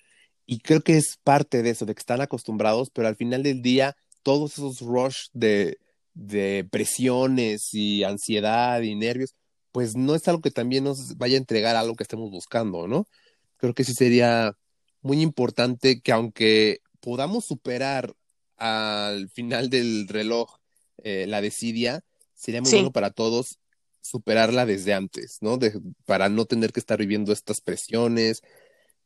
Y 0.46 0.60
creo 0.60 0.80
que 0.80 0.96
es 0.96 1.18
parte 1.22 1.62
de 1.62 1.70
eso, 1.70 1.84
de 1.84 1.94
que 1.94 2.00
están 2.00 2.22
acostumbrados, 2.22 2.88
pero 2.88 3.06
al 3.06 3.16
final 3.16 3.42
del 3.42 3.60
día, 3.60 3.96
todos 4.22 4.54
esos 4.54 4.80
rush 4.80 5.26
de, 5.34 5.78
de 6.14 6.66
presiones 6.70 7.72
y 7.72 8.04
ansiedad 8.04 8.80
y 8.82 8.94
nervios, 8.94 9.34
pues 9.72 9.96
no 9.96 10.14
es 10.14 10.28
algo 10.28 10.42
que 10.42 10.50
también 10.50 10.84
nos 10.84 11.16
vaya 11.16 11.36
a 11.36 11.38
entregar 11.38 11.76
algo 11.76 11.94
que 11.94 12.02
estemos 12.02 12.30
buscando, 12.30 12.86
¿no? 12.86 13.06
Creo 13.56 13.74
que 13.74 13.84
sí 13.84 13.94
sería 13.94 14.52
muy 15.00 15.22
importante 15.22 16.00
que 16.00 16.12
aunque 16.12 16.80
podamos 17.00 17.46
superar 17.46 18.14
al 18.56 19.28
final 19.30 19.70
del 19.70 20.06
reloj 20.08 20.56
eh, 21.02 21.26
la 21.26 21.40
desidia, 21.40 22.04
sería 22.34 22.60
muy 22.60 22.70
bueno 22.70 22.92
para 22.92 23.10
todos 23.10 23.58
superarla 24.02 24.66
desde 24.66 24.94
antes, 24.94 25.38
¿no? 25.40 25.56
De, 25.56 25.80
para 26.04 26.28
no 26.28 26.44
tener 26.44 26.72
que 26.72 26.80
estar 26.80 26.98
viviendo 26.98 27.32
estas 27.32 27.60
presiones 27.60 28.42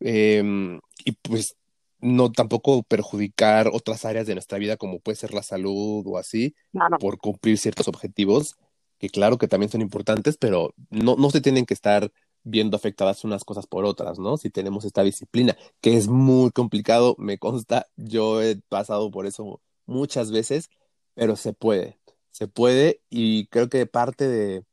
em, 0.01 0.81
y 1.05 1.13
pues 1.13 1.55
no 2.01 2.31
tampoco 2.31 2.83
perjudicar 2.83 3.69
otras 3.73 4.05
áreas 4.05 4.27
de 4.27 4.35
nuestra 4.35 4.59
vida 4.59 4.77
como 4.77 5.01
puede 5.01 5.17
ser 5.17 5.33
la 5.33 5.43
salud 5.43 6.05
o 6.07 6.19
así 6.19 6.55
por 7.01 7.19
cumplir 7.19 7.59
ciertos 7.59 7.89
objetivos 7.89 8.57
que 8.99 9.09
claro 9.09 9.37
que 9.39 9.49
también 9.49 9.71
son 9.71 9.83
importantes, 9.83 10.39
pero 10.39 10.75
no, 10.91 11.17
no 11.17 11.31
se 11.31 11.43
tienen 11.43 11.67
que 11.67 11.75
estar 11.75 12.11
viendo 12.45 12.77
afectadas 12.77 13.25
unas 13.25 13.45
cosas 13.45 13.67
por 13.67 13.85
otras, 13.85 14.19
¿no? 14.19 14.39
Si 14.39 14.49
tenemos 14.49 14.87
esta 14.87 15.03
disciplina, 15.03 15.57
que 15.83 15.97
es 15.97 16.09
muy 16.09 16.51
complicado, 16.51 17.15
me 17.19 17.37
consta, 17.39 17.89
yo 17.97 18.41
he 18.41 18.57
pasado 18.69 19.11
por 19.11 19.27
eso 19.27 19.61
muchas 19.85 20.31
veces, 20.31 20.71
pero 21.15 21.37
se 21.37 21.53
puede, 21.53 21.99
se 22.31 22.49
puede 22.49 23.03
y 23.11 23.49
creo 23.49 23.69
que 23.69 23.85
parte 23.87 24.29
de, 24.29 24.65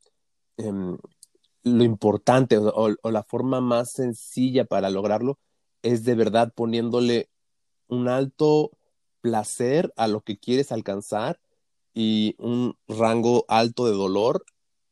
Em, 0.56 0.96
lo 1.64 1.84
importante 1.84 2.58
o, 2.58 3.10
la 3.10 3.22
forma 3.24 3.60
más 3.60 3.92
sencilla 3.92 4.64
para 4.66 4.90
lograrlo 4.90 5.38
es 5.84 6.04
de 6.04 6.14
verdad 6.14 6.52
poniéndole 6.52 7.28
un 7.88 8.08
alto 8.08 8.72
placer 9.20 9.92
a 9.96 10.08
lo 10.08 10.22
que 10.22 10.38
quieres 10.38 10.72
alcanzar 10.72 11.38
y 11.92 12.34
un 12.38 12.76
rango 12.88 13.44
alto 13.48 13.86
de 13.86 13.92
dolor 13.92 14.44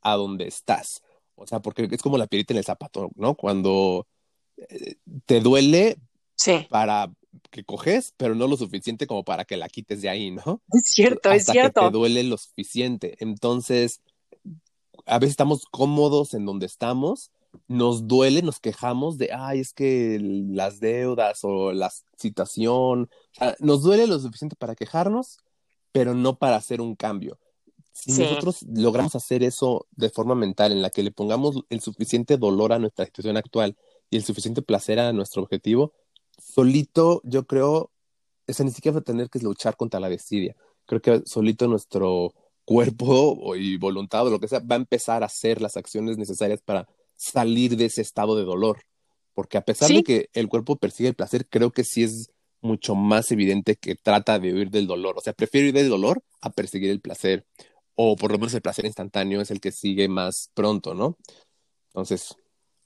a 0.03 0.15
donde 0.15 0.47
estás. 0.47 1.03
O 1.35 1.47
sea, 1.47 1.61
porque 1.61 1.89
es 1.91 2.03
como 2.03 2.19
la 2.19 2.27
pirita 2.27 2.53
en 2.53 2.59
el 2.59 2.65
zapato, 2.65 3.11
¿no? 3.17 3.35
Cuando 3.35 4.07
eh, 4.57 4.97
te 5.27 5.41
duele 5.41 5.97
para 6.69 7.11
que 7.51 7.65
coges, 7.65 8.13
pero 8.17 8.35
no 8.35 8.47
lo 8.47 8.57
suficiente 8.57 9.07
como 9.07 9.25
para 9.25 9.45
que 9.45 9.57
la 9.57 9.69
quites 9.69 10.03
de 10.03 10.11
ahí, 10.11 10.31
¿no? 10.31 10.61
Es 10.73 10.85
cierto, 10.85 11.33
es 11.33 11.47
cierto. 11.47 11.81
Que 11.81 11.87
te 11.87 11.93
duele 11.93 12.23
lo 12.25 12.37
suficiente. 12.37 13.17
Entonces, 13.21 14.03
a 15.07 15.19
veces 15.19 15.33
estamos 15.33 15.65
cómodos 15.71 16.35
en 16.35 16.45
donde 16.45 16.67
estamos, 16.67 17.31
nos 17.69 18.07
duele, 18.07 18.43
nos 18.43 18.61
quejamos 18.61 19.19
de, 19.19 19.31
ay, 19.33 19.61
es 19.61 19.73
que 19.73 20.19
las 20.21 20.81
deudas 20.81 21.41
o 21.43 21.73
la 21.73 21.93
situación, 22.17 23.11
nos 23.61 23.83
duele 23.83 24.07
lo 24.07 24.19
suficiente 24.19 24.57
para 24.57 24.75
quejarnos, 24.75 25.39
pero 25.93 26.15
no 26.15 26.39
para 26.39 26.57
hacer 26.57 26.81
un 26.81 26.97
cambio. 26.97 27.39
Si 27.93 28.23
nosotros 28.23 28.65
logramos 28.75 29.15
hacer 29.15 29.43
eso 29.43 29.87
de 29.91 30.09
forma 30.09 30.35
mental, 30.35 30.73
en 30.73 30.81
la 30.81 30.91
que 30.91 31.03
le 31.03 31.11
pongamos 31.11 31.63
el 31.69 31.81
suficiente 31.81 32.39
dolor 32.39 32.73
a 32.73 32.79
nuestra 32.79 33.05
situación 33.05 33.37
actual 33.37 33.77
y 34.11 34.17
el 34.17 34.25
suficiente 34.25 34.63
placer 34.63 34.99
a 34.99 35.13
nuestro 35.13 35.43
objetivo, 35.43 35.93
solito, 36.39 37.21
yo 37.25 37.47
creo, 37.47 37.91
eso 38.47 38.65
ni 38.65 38.71
siquiera 38.71 38.97
va 38.97 39.01
a 39.01 39.05
tener 39.05 39.29
que 39.29 39.39
luchar 39.41 39.77
contra 39.77 40.01
la 40.01 40.09
desidia. 40.09 40.57
Creo 40.87 41.03
que 41.03 41.23
solito 41.27 41.69
nuestro 41.69 42.35
cuerpo 42.65 43.55
y 43.57 43.77
voluntad 43.77 44.27
o 44.27 44.31
lo 44.31 44.41
que 44.41 44.49
sea, 44.49 44.61
va 44.61 44.77
a 44.77 44.79
empezar 44.79 45.23
a 45.23 45.27
hacer 45.27 45.61
las 45.61 45.77
acciones 45.77 46.17
necesarias 46.17 46.63
para 46.63 46.89
salir 47.23 47.77
de 47.77 47.87
ese 47.87 48.03
estado 48.03 48.37
de 48.37 48.45
dolor. 48.45 48.83
Porque 49.35 49.57
a 49.57 49.65
pesar 49.65 49.89
de 49.89 50.03
que 50.03 50.29
el 50.35 50.49
cuerpo 50.49 50.77
persigue 50.77 51.09
el 51.09 51.15
placer, 51.15 51.47
creo 51.49 51.71
que 51.71 51.85
sí 51.85 52.03
es 52.03 52.31
mucho 52.61 52.95
más 52.95 53.31
evidente 53.33 53.77
que 53.77 53.95
trata 53.95 54.39
de 54.39 54.53
huir 54.53 54.71
del 54.71 54.87
dolor. 54.87 55.17
O 55.17 55.21
sea, 55.21 55.33
prefiero 55.33 55.69
ir 55.69 55.75
del 55.75 55.89
dolor 55.89 56.23
a 56.41 56.51
perseguir 56.51 56.91
el 56.91 57.01
placer. 57.01 57.47
O 57.95 58.17
por 58.17 58.31
lo 58.31 58.39
menos 58.39 58.55
el 58.55 58.63
placer 58.63 58.85
instantáneo 58.85 59.41
es 59.41 59.51
el 59.51 59.61
que 59.61 59.73
sigue 59.73 60.09
más 60.09 60.51
pronto, 60.55 60.95
¿no? 60.95 61.17
Entonces, 61.89 62.37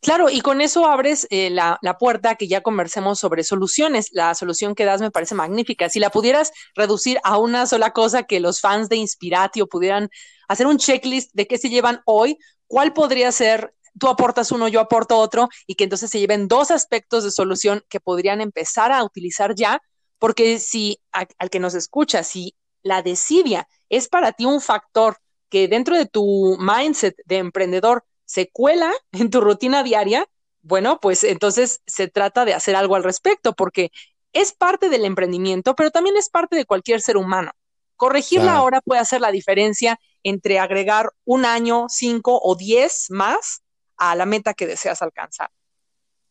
Claro, 0.02 0.30
y 0.30 0.40
con 0.40 0.60
eso 0.60 0.86
abres 0.86 1.26
eh, 1.30 1.50
la, 1.50 1.78
la, 1.82 1.98
puerta 1.98 2.36
que 2.36 2.46
ya 2.46 2.60
conversemos 2.60 3.18
sobre 3.18 3.42
soluciones. 3.42 4.10
La 4.12 4.34
solución 4.34 4.74
que 4.74 4.84
das 4.84 5.00
me 5.00 5.10
parece 5.10 5.34
magnífica. 5.34 5.88
Si 5.88 5.98
la 5.98 6.10
pudieras 6.10 6.52
reducir 6.76 7.18
a 7.24 7.38
una 7.38 7.66
sola 7.66 7.92
cosa 7.92 8.22
que 8.22 8.38
los 8.38 8.60
fans 8.60 8.88
de 8.88 8.96
Inspiratio 8.96 9.66
pudieran 9.66 10.08
hacer 10.48 10.66
un 10.66 10.76
checklist 10.78 11.30
de 11.32 11.48
qué 11.48 11.58
se 11.58 11.70
llevan 11.70 12.02
hoy, 12.04 12.38
¿cuál 12.68 12.92
podría 12.92 13.32
ser? 13.32 13.74
Tú 13.98 14.08
aportas 14.08 14.52
uno, 14.52 14.68
yo 14.68 14.80
aporto 14.80 15.16
otro, 15.16 15.48
y 15.66 15.74
que 15.74 15.84
entonces 15.84 16.10
se 16.10 16.18
lleven 16.18 16.48
dos 16.48 16.70
aspectos 16.70 17.24
de 17.24 17.30
solución 17.30 17.82
que 17.88 18.00
podrían 18.00 18.40
empezar 18.40 18.92
a 18.92 19.02
utilizar 19.04 19.54
ya, 19.54 19.80
porque 20.18 20.58
si 20.58 21.00
al 21.12 21.50
que 21.50 21.60
nos 21.60 21.74
escucha, 21.74 22.22
si 22.22 22.54
la 22.82 23.02
desidia 23.02 23.68
es 23.88 24.08
para 24.08 24.32
ti 24.32 24.44
un 24.44 24.60
factor 24.60 25.18
que 25.48 25.68
dentro 25.68 25.96
de 25.96 26.06
tu 26.06 26.56
mindset 26.58 27.16
de 27.24 27.38
emprendedor 27.38 28.04
se 28.24 28.48
cuela 28.50 28.92
en 29.12 29.30
tu 29.30 29.40
rutina 29.40 29.82
diaria, 29.82 30.26
bueno, 30.62 30.98
pues 31.00 31.22
entonces 31.22 31.80
se 31.86 32.08
trata 32.08 32.44
de 32.44 32.54
hacer 32.54 32.74
algo 32.74 32.96
al 32.96 33.04
respecto, 33.04 33.54
porque 33.54 33.92
es 34.32 34.52
parte 34.52 34.88
del 34.88 35.04
emprendimiento, 35.04 35.74
pero 35.74 35.90
también 35.90 36.16
es 36.16 36.28
parte 36.28 36.56
de 36.56 36.66
cualquier 36.66 37.00
ser 37.00 37.16
humano. 37.16 37.52
Corregirla 37.94 38.56
ahora 38.56 38.82
puede 38.82 39.00
hacer 39.00 39.20
la 39.20 39.30
diferencia 39.30 39.98
entre 40.22 40.58
agregar 40.58 41.12
un 41.24 41.46
año, 41.46 41.86
cinco 41.88 42.38
o 42.42 42.54
diez 42.56 43.06
más 43.08 43.62
a 43.96 44.14
la 44.14 44.26
meta 44.26 44.54
que 44.54 44.66
deseas 44.66 45.02
alcanzar. 45.02 45.50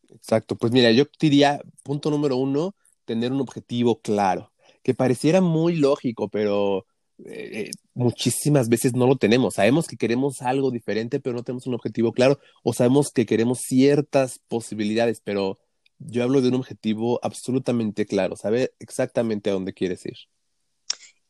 Exacto, 0.08 0.56
pues 0.56 0.72
mira, 0.72 0.90
yo 0.92 1.04
diría, 1.18 1.60
punto 1.82 2.10
número 2.10 2.36
uno, 2.36 2.74
tener 3.04 3.32
un 3.32 3.40
objetivo 3.40 4.00
claro, 4.00 4.52
que 4.82 4.94
pareciera 4.94 5.40
muy 5.40 5.76
lógico, 5.76 6.28
pero 6.28 6.86
eh, 7.24 7.70
muchísimas 7.94 8.68
veces 8.68 8.94
no 8.94 9.06
lo 9.06 9.16
tenemos. 9.16 9.54
Sabemos 9.54 9.86
que 9.86 9.96
queremos 9.96 10.42
algo 10.42 10.70
diferente, 10.70 11.18
pero 11.20 11.34
no 11.34 11.42
tenemos 11.42 11.66
un 11.66 11.74
objetivo 11.74 12.12
claro, 12.12 12.38
o 12.62 12.72
sabemos 12.72 13.10
que 13.10 13.26
queremos 13.26 13.60
ciertas 13.60 14.40
posibilidades, 14.48 15.20
pero 15.24 15.58
yo 15.98 16.22
hablo 16.22 16.40
de 16.40 16.48
un 16.48 16.54
objetivo 16.54 17.18
absolutamente 17.22 18.06
claro, 18.06 18.36
saber 18.36 18.74
exactamente 18.78 19.50
a 19.50 19.54
dónde 19.54 19.72
quieres 19.72 20.04
ir. 20.04 20.16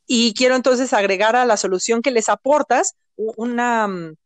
Y 0.06 0.34
quiero 0.34 0.54
entonces 0.54 0.92
agregar 0.92 1.36
a 1.36 1.46
la 1.46 1.56
solución 1.56 2.02
que 2.02 2.10
les 2.10 2.28
aportas 2.28 2.94
una, 3.16 3.88
mm, 3.88 4.16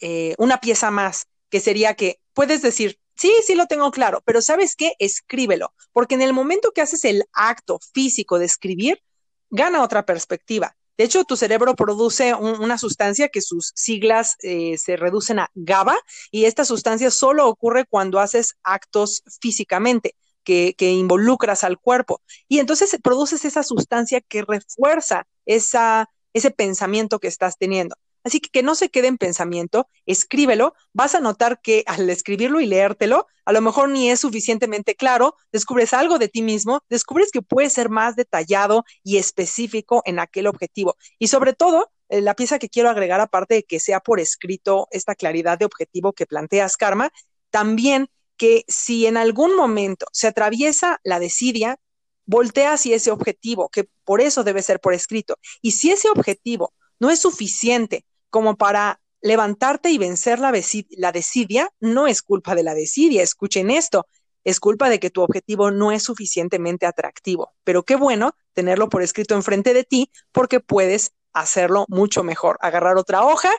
eh, 0.00 0.34
una 0.38 0.58
pieza 0.58 0.90
más, 0.90 1.26
que 1.50 1.60
sería 1.60 1.94
que 1.94 2.20
puedes 2.32 2.62
decir, 2.62 2.98
Sí, 3.20 3.34
sí 3.46 3.54
lo 3.54 3.66
tengo 3.66 3.90
claro, 3.90 4.22
pero 4.24 4.40
¿sabes 4.40 4.74
qué? 4.74 4.94
Escríbelo, 4.98 5.74
porque 5.92 6.14
en 6.14 6.22
el 6.22 6.32
momento 6.32 6.72
que 6.72 6.80
haces 6.80 7.04
el 7.04 7.24
acto 7.34 7.78
físico 7.92 8.38
de 8.38 8.46
escribir, 8.46 9.02
gana 9.50 9.82
otra 9.82 10.06
perspectiva. 10.06 10.74
De 10.96 11.04
hecho, 11.04 11.24
tu 11.24 11.36
cerebro 11.36 11.76
produce 11.76 12.34
una 12.34 12.78
sustancia 12.78 13.28
que 13.28 13.42
sus 13.42 13.72
siglas 13.74 14.36
eh, 14.42 14.78
se 14.78 14.96
reducen 14.96 15.38
a 15.38 15.50
GABA 15.54 15.98
y 16.30 16.46
esta 16.46 16.64
sustancia 16.64 17.10
solo 17.10 17.46
ocurre 17.46 17.84
cuando 17.84 18.20
haces 18.20 18.54
actos 18.62 19.22
físicamente. 19.40 20.14
Que, 20.42 20.74
que, 20.76 20.90
involucras 20.90 21.64
al 21.64 21.78
cuerpo. 21.78 22.22
Y 22.48 22.60
entonces 22.60 22.96
produces 23.02 23.44
esa 23.44 23.62
sustancia 23.62 24.22
que 24.22 24.40
refuerza 24.42 25.26
esa, 25.44 26.08
ese 26.32 26.50
pensamiento 26.50 27.18
que 27.18 27.28
estás 27.28 27.58
teniendo. 27.58 27.94
Así 28.24 28.40
que 28.40 28.50
que 28.50 28.62
no 28.62 28.74
se 28.74 28.90
quede 28.90 29.08
en 29.08 29.18
pensamiento, 29.18 29.88
escríbelo, 30.06 30.74
vas 30.92 31.14
a 31.14 31.20
notar 31.20 31.60
que 31.60 31.84
al 31.86 32.08
escribirlo 32.10 32.60
y 32.60 32.66
leértelo, 32.66 33.26
a 33.44 33.52
lo 33.52 33.60
mejor 33.60 33.88
ni 33.88 34.10
es 34.10 34.20
suficientemente 34.20 34.94
claro, 34.94 35.36
descubres 35.52 35.94
algo 35.94 36.18
de 36.18 36.28
ti 36.28 36.42
mismo, 36.42 36.82
descubres 36.88 37.30
que 37.32 37.42
puedes 37.42 37.72
ser 37.72 37.88
más 37.88 38.16
detallado 38.16 38.84
y 39.02 39.16
específico 39.16 40.02
en 40.04 40.18
aquel 40.18 40.46
objetivo. 40.46 40.96
Y 41.18 41.28
sobre 41.28 41.52
todo, 41.52 41.90
eh, 42.08 42.20
la 42.20 42.34
pieza 42.34 42.58
que 42.58 42.68
quiero 42.68 42.90
agregar, 42.90 43.20
aparte 43.20 43.54
de 43.54 43.62
que 43.62 43.80
sea 43.80 44.00
por 44.00 44.20
escrito 44.20 44.88
esta 44.90 45.14
claridad 45.14 45.58
de 45.58 45.64
objetivo 45.64 46.12
que 46.12 46.26
planteas, 46.26 46.76
Karma, 46.76 47.10
también 47.50 48.08
que 48.36 48.64
si 48.68 49.06
en 49.06 49.16
algún 49.16 49.56
momento 49.56 50.06
se 50.12 50.26
atraviesa 50.26 51.00
la 51.04 51.18
desidia, 51.18 51.78
voltea 52.26 52.72
hacia 52.74 52.96
ese 52.96 53.10
objetivo, 53.10 53.68
que 53.68 53.88
por 54.04 54.20
eso 54.20 54.44
debe 54.44 54.62
ser 54.62 54.80
por 54.80 54.94
escrito. 54.94 55.36
Y 55.62 55.72
si 55.72 55.90
ese 55.90 56.08
objetivo 56.08 56.72
no 57.00 57.10
es 57.10 57.20
suficiente 57.20 58.04
como 58.30 58.56
para 58.56 59.00
levantarte 59.20 59.90
y 59.90 59.98
vencer 59.98 60.38
la, 60.38 60.52
la 60.90 61.12
desidia, 61.12 61.68
no 61.80 62.06
es 62.06 62.22
culpa 62.22 62.54
de 62.54 62.62
la 62.62 62.74
desidia, 62.74 63.22
escuchen 63.22 63.70
esto, 63.70 64.06
es 64.44 64.60
culpa 64.60 64.88
de 64.88 64.98
que 64.98 65.10
tu 65.10 65.22
objetivo 65.22 65.70
no 65.70 65.92
es 65.92 66.02
suficientemente 66.02 66.86
atractivo. 66.86 67.52
Pero 67.64 67.82
qué 67.82 67.96
bueno 67.96 68.34
tenerlo 68.54 68.88
por 68.88 69.02
escrito 69.02 69.34
enfrente 69.34 69.74
de 69.74 69.84
ti 69.84 70.10
porque 70.32 70.60
puedes 70.60 71.12
hacerlo 71.32 71.84
mucho 71.88 72.22
mejor, 72.22 72.56
agarrar 72.60 72.96
otra 72.96 73.24
hoja 73.24 73.50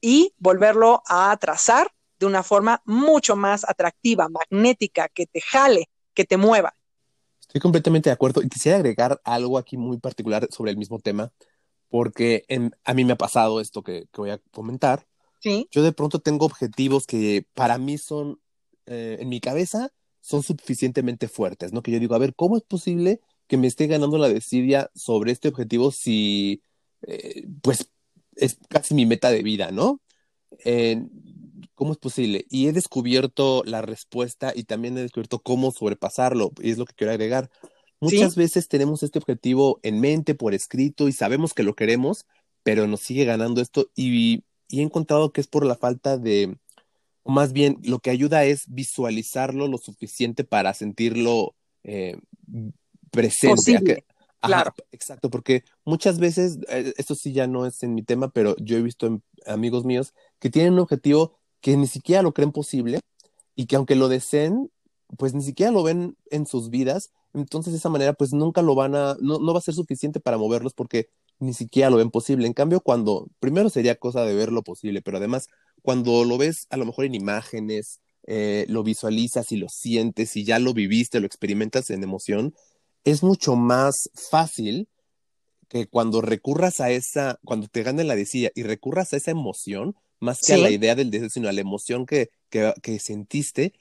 y 0.00 0.34
volverlo 0.38 1.02
a 1.08 1.36
trazar 1.40 1.90
de 2.18 2.26
una 2.26 2.42
forma 2.42 2.82
mucho 2.84 3.36
más 3.36 3.64
atractiva, 3.68 4.28
magnética, 4.28 5.08
que 5.08 5.26
te 5.26 5.40
jale, 5.40 5.88
que 6.14 6.24
te 6.24 6.36
mueva. 6.36 6.74
Estoy 7.40 7.60
completamente 7.60 8.10
de 8.10 8.14
acuerdo 8.14 8.42
y 8.42 8.48
quisiera 8.48 8.76
agregar 8.76 9.20
algo 9.24 9.56
aquí 9.56 9.76
muy 9.76 9.98
particular 9.98 10.46
sobre 10.50 10.70
el 10.70 10.76
mismo 10.76 10.98
tema 10.98 11.32
porque 11.88 12.44
a 12.84 12.94
mí 12.94 13.04
me 13.04 13.12
ha 13.12 13.16
pasado 13.16 13.60
esto 13.60 13.82
que, 13.82 14.06
voy 14.16 14.30
a 14.30 14.38
comentar. 14.50 15.06
Sí. 15.40 15.68
Yo 15.70 15.82
de 15.82 15.92
pronto 15.92 16.18
tengo 16.18 16.46
objetivos 16.46 17.06
que 17.06 17.46
para 17.54 17.78
mí 17.78 17.98
son, 17.98 18.40
eh, 18.86 19.18
en 19.20 19.28
mi 19.28 19.40
cabeza, 19.40 19.92
son 20.20 20.42
suficientemente 20.42 21.28
fuertes, 21.28 21.72
¿no? 21.72 21.82
Que 21.82 21.92
yo 21.92 22.00
digo, 22.00 22.14
a 22.14 22.18
ver, 22.18 22.34
¿cómo 22.34 22.56
es 22.56 22.62
posible 22.62 23.20
que 23.46 23.56
me 23.56 23.66
esté 23.66 23.86
ganando 23.86 24.18
la 24.18 24.28
desidia 24.28 24.90
sobre 24.94 25.32
este 25.32 25.48
objetivo 25.48 25.90
si, 25.90 26.62
eh, 27.02 27.46
pues, 27.62 27.90
es 28.36 28.58
casi 28.68 28.94
mi 28.94 29.06
meta 29.06 29.30
de 29.30 29.42
vida, 29.42 29.70
¿no? 29.70 30.00
¿Cómo 31.78 31.92
es 31.92 31.98
posible? 31.98 32.44
Y 32.50 32.66
he 32.66 32.72
descubierto 32.72 33.62
la 33.64 33.82
respuesta 33.82 34.52
y 34.52 34.64
también 34.64 34.98
he 34.98 35.02
descubierto 35.02 35.38
cómo 35.38 35.70
sobrepasarlo, 35.70 36.50
y 36.60 36.70
es 36.70 36.78
lo 36.78 36.84
que 36.84 36.94
quiero 36.94 37.12
agregar. 37.12 37.50
Muchas 38.00 38.36
veces 38.36 38.68
tenemos 38.68 39.02
este 39.02 39.18
objetivo 39.18 39.80
en 39.82 40.00
mente, 40.00 40.34
por 40.34 40.54
escrito, 40.54 41.08
y 41.08 41.12
sabemos 41.12 41.52
que 41.52 41.64
lo 41.64 41.74
queremos, 41.74 42.26
pero 42.62 42.86
nos 42.86 43.00
sigue 43.00 43.24
ganando 43.24 43.60
esto 43.60 43.90
y, 43.94 44.44
he 44.70 44.82
encontrado 44.82 45.32
que 45.32 45.40
es 45.40 45.46
por 45.46 45.64
la 45.64 45.76
falta 45.76 46.18
de, 46.18 46.58
o 47.22 47.32
más 47.32 47.54
bien 47.54 47.78
lo 47.82 48.00
que 48.00 48.10
ayuda 48.10 48.44
es 48.44 48.64
visualizarlo 48.68 49.66
lo 49.66 49.78
suficiente 49.78 50.44
para 50.44 50.74
sentirlo 50.74 51.54
eh, 51.84 52.18
presente. 53.10 54.04
claro. 54.42 54.74
Exacto, 54.92 55.30
porque 55.30 55.64
muchas 55.86 56.18
veces, 56.18 56.58
eh, 56.68 56.92
esto 56.98 57.14
sí 57.14 57.32
ya 57.32 57.46
no 57.46 57.64
es 57.64 57.82
en 57.82 57.94
mi 57.94 58.02
tema, 58.02 58.28
pero 58.28 58.54
yo 58.58 58.76
he 58.76 58.82
visto 58.82 59.22
amigos 59.46 59.86
míos 59.86 60.12
que 60.38 60.50
tienen 60.50 60.74
un 60.74 60.80
objetivo 60.80 61.38
que 61.62 61.74
ni 61.78 61.86
siquiera 61.86 62.20
lo 62.20 62.34
creen 62.34 62.52
posible 62.52 63.00
y 63.56 63.64
que 63.64 63.76
aunque 63.76 63.96
lo 63.96 64.08
deseen, 64.08 64.70
pues 65.16 65.32
ni 65.32 65.42
siquiera 65.42 65.72
lo 65.72 65.82
ven 65.82 66.18
en 66.30 66.46
sus 66.46 66.68
vidas 66.68 67.10
entonces 67.34 67.72
de 67.72 67.78
esa 67.78 67.88
manera 67.88 68.12
pues 68.12 68.32
nunca 68.32 68.62
lo 68.62 68.74
van 68.74 68.94
a, 68.94 69.16
no, 69.20 69.38
no 69.38 69.52
va 69.52 69.58
a 69.58 69.62
ser 69.62 69.74
suficiente 69.74 70.20
para 70.20 70.38
moverlos 70.38 70.74
porque 70.74 71.08
ni 71.38 71.54
siquiera 71.54 71.90
lo 71.90 71.96
ven 71.96 72.10
posible. 72.10 72.46
En 72.46 72.52
cambio, 72.52 72.80
cuando, 72.80 73.28
primero 73.40 73.70
sería 73.70 73.96
cosa 73.96 74.24
de 74.24 74.34
verlo 74.34 74.62
posible, 74.62 75.02
pero 75.02 75.18
además 75.18 75.48
cuando 75.82 76.24
lo 76.24 76.38
ves 76.38 76.66
a 76.70 76.76
lo 76.76 76.84
mejor 76.84 77.04
en 77.04 77.14
imágenes, 77.14 78.00
eh, 78.26 78.66
lo 78.68 78.82
visualizas 78.82 79.52
y 79.52 79.56
lo 79.56 79.68
sientes 79.68 80.36
y 80.36 80.44
ya 80.44 80.58
lo 80.58 80.74
viviste, 80.74 81.20
lo 81.20 81.26
experimentas 81.26 81.90
en 81.90 82.02
emoción, 82.02 82.54
es 83.04 83.22
mucho 83.22 83.56
más 83.56 84.10
fácil 84.14 84.88
que 85.68 85.86
cuando 85.86 86.20
recurras 86.20 86.80
a 86.80 86.90
esa, 86.90 87.38
cuando 87.44 87.68
te 87.68 87.82
gane 87.82 88.04
la 88.04 88.16
decía 88.16 88.50
y 88.54 88.62
recurras 88.62 89.12
a 89.12 89.16
esa 89.16 89.30
emoción, 89.30 89.96
más 90.20 90.40
que 90.40 90.54
a 90.54 90.58
la 90.58 90.70
idea 90.70 90.94
del 90.94 91.10
deseo, 91.10 91.30
sino 91.30 91.48
a 91.48 91.52
la 91.52 91.60
emoción 91.60 92.06
que, 92.06 92.30
que, 92.50 92.72
que 92.82 92.98
sentiste, 92.98 93.72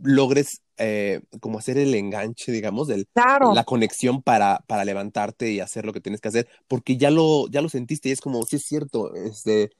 logres 0.00 0.61
eh, 0.78 1.20
como 1.40 1.58
hacer 1.58 1.78
el 1.78 1.94
enganche, 1.94 2.50
digamos, 2.52 2.88
del, 2.88 3.06
la 3.14 3.64
conexión 3.64 4.22
para, 4.22 4.64
para 4.66 4.84
levantarte 4.84 5.50
y 5.50 5.60
hacer 5.60 5.84
lo 5.84 5.92
que 5.92 6.00
tienes 6.00 6.20
que 6.20 6.28
hacer, 6.28 6.48
porque 6.68 6.96
ya 6.96 7.10
lo, 7.10 7.48
ya 7.48 7.60
lo 7.60 7.68
sentiste 7.68 8.08
y 8.08 8.12
es 8.12 8.20
como, 8.20 8.42
sí 8.44 8.56
es 8.56 8.62
cierto, 8.62 9.14
este, 9.14 9.70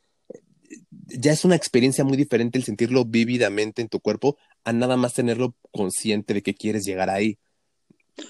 ya 1.06 1.32
es 1.32 1.44
una 1.44 1.56
experiencia 1.56 2.04
muy 2.04 2.16
diferente 2.16 2.58
el 2.58 2.64
sentirlo 2.64 3.04
vívidamente 3.04 3.82
en 3.82 3.88
tu 3.88 4.00
cuerpo 4.00 4.36
a 4.64 4.72
nada 4.72 4.96
más 4.96 5.14
tenerlo 5.14 5.54
consciente 5.72 6.34
de 6.34 6.42
que 6.42 6.54
quieres 6.54 6.84
llegar 6.84 7.10
ahí. 7.10 7.38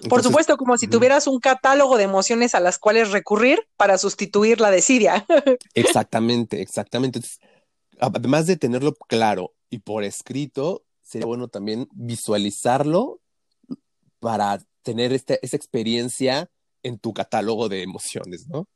Por 0.08 0.22
supuesto, 0.22 0.56
como 0.56 0.76
si 0.78 0.86
tuvieras 0.86 1.26
un 1.26 1.40
catálogo 1.40 1.96
de 1.96 2.04
emociones 2.04 2.54
a 2.54 2.60
las 2.60 2.78
cuales 2.78 3.10
recurrir 3.10 3.58
para 3.76 3.98
sustituir 3.98 4.60
la 4.60 4.70
desidia. 4.70 5.26
exactamente, 5.74 6.62
exactamente. 6.62 7.20
además 7.98 8.46
de 8.46 8.56
tenerlo 8.56 8.94
claro 8.94 9.54
y 9.70 9.78
por 9.78 10.04
escrito, 10.04 10.84
sería 11.12 11.26
bueno 11.26 11.48
también 11.48 11.88
visualizarlo 11.92 13.20
para 14.18 14.58
tener 14.82 15.12
este, 15.12 15.38
esa 15.42 15.56
experiencia 15.56 16.50
en 16.82 16.98
tu 16.98 17.12
catálogo 17.12 17.68
de 17.68 17.82
emociones, 17.82 18.46
¿no? 18.48 18.66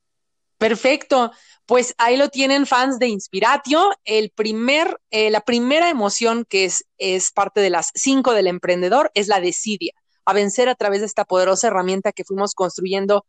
Perfecto. 0.59 1.33
Pues 1.66 1.94
ahí 1.99 2.16
lo 2.16 2.29
tienen 2.29 2.66
fans 2.66 2.99
de 2.99 3.09
Inspiratio. 3.09 3.90
El 4.05 4.31
primer, 4.31 5.01
eh, 5.11 5.31
la 5.31 5.40
primera 5.40 5.90
emoción 5.90 6.46
que 6.49 6.64
es, 6.64 6.85
es 6.99 7.31
parte 7.33 7.61
de 7.61 7.70
las 7.70 7.90
cinco 7.94 8.33
del 8.33 8.46
emprendedor 8.46 9.11
es 9.14 9.29
la 9.29 9.40
desidia, 9.40 9.92
a 10.25 10.33
vencer 10.33 10.68
a 10.68 10.75
través 10.75 11.01
de 11.01 11.07
esta 11.07 11.25
poderosa 11.25 11.66
herramienta 11.68 12.12
que 12.12 12.25
fuimos 12.25 12.55
construyendo 12.55 13.27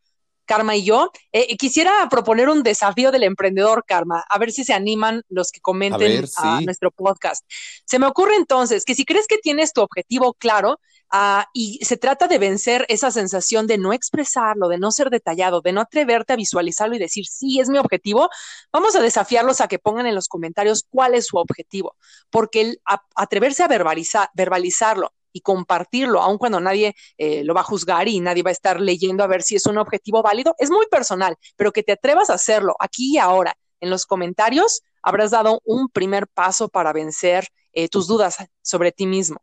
Karma 0.48 0.76
y 0.76 0.84
yo. 0.84 1.12
Eh, 1.32 1.56
quisiera 1.58 2.08
proponer 2.10 2.50
un 2.50 2.64
desafío 2.64 3.12
del 3.12 3.24
emprendedor, 3.24 3.84
Karma, 3.86 4.24
a 4.28 4.40
ver 4.40 4.52
si 4.52 4.64
se 4.64 4.74
animan 4.74 5.22
los 5.30 5.52
que 5.52 5.60
comenten 5.60 6.26
a, 6.38 6.62
nuestro 6.62 6.90
podcast. 6.90 7.46
Se 7.86 8.00
me 8.00 8.08
ocurre 8.08 8.36
entonces 8.36 8.84
que 8.86 8.96
si 8.96 9.06
crees 9.06 9.28
que 9.28 9.38
tienes 9.38 9.74
tu 9.74 9.82
objetivo 9.82 10.34
claro 10.34 10.80
ah, 11.12 11.48
y 11.54 11.80
se 11.86 11.98
trata 11.98 12.28
de 12.28 12.40
vencer 12.40 12.86
esa 12.90 13.12
sensación 13.12 13.68
de 13.68 13.78
no 13.78 13.94
expresarlo, 13.94 14.70
de 14.70 14.80
no 14.80 14.92
ser 14.92 15.10
detallado, 15.10 15.62
de 15.62 15.74
no 15.74 15.82
atreverte 15.82 16.34
a 16.34 16.38
visualizarlo 16.38 16.96
y 16.96 17.00
decir, 17.00 17.26
sí, 17.26 17.60
es 17.60 17.70
mi 17.70 17.78
objetivo, 17.78 18.30
vamos 18.72 18.96
a 18.96 19.02
desafiarlos 19.02 19.62
a 19.62 19.68
que 19.68 19.80
pongan 19.80 20.08
en 20.08 20.16
los 20.16 20.28
comentarios 20.28 20.86
cuál 20.90 21.14
es 21.14 21.28
su 21.28 21.38
objetivo, 21.38 21.96
porque 22.30 22.62
el 22.62 22.82
atreverse 23.16 23.64
a 23.64 23.68
verbalizarlo 24.34 25.12
y 25.38 25.42
compartirlo, 25.42 26.22
aun 26.22 26.38
cuando 26.38 26.60
nadie 26.60 26.96
eh, 27.18 27.44
lo 27.44 27.54
va 27.54 27.62
a 27.62 27.64
juzgar 27.64 28.08
y 28.08 28.20
nadie 28.20 28.44
va 28.44 28.50
a 28.50 28.54
estar 28.54 28.82
leyendo 28.82 29.24
a 29.24 29.28
ver 29.28 29.44
si 29.44 29.56
es 29.56 29.66
un 29.68 29.78
objetivo 29.78 30.24
válido, 30.24 30.56
es 30.58 30.72
muy 30.72 30.88
personal, 30.88 31.36
pero 31.56 31.72
que 31.72 31.84
te 31.84 31.94
atrevas 31.94 32.30
a 32.30 32.34
hacerlo 32.34 32.76
aquí 32.80 33.14
y 33.14 33.18
ahora 33.18 33.56
en 33.80 33.92
los 33.92 34.06
comentarios, 34.06 34.82
habrás 35.04 35.32
dado 35.32 35.62
un 35.64 35.90
primer 35.90 36.28
paso 36.28 36.70
para 36.70 36.94
vencer 36.94 37.48
eh, 37.74 37.88
tus 37.90 38.08
dudas 38.08 38.38
sobre 38.64 38.92
ti 38.92 39.06
mismo. 39.06 39.38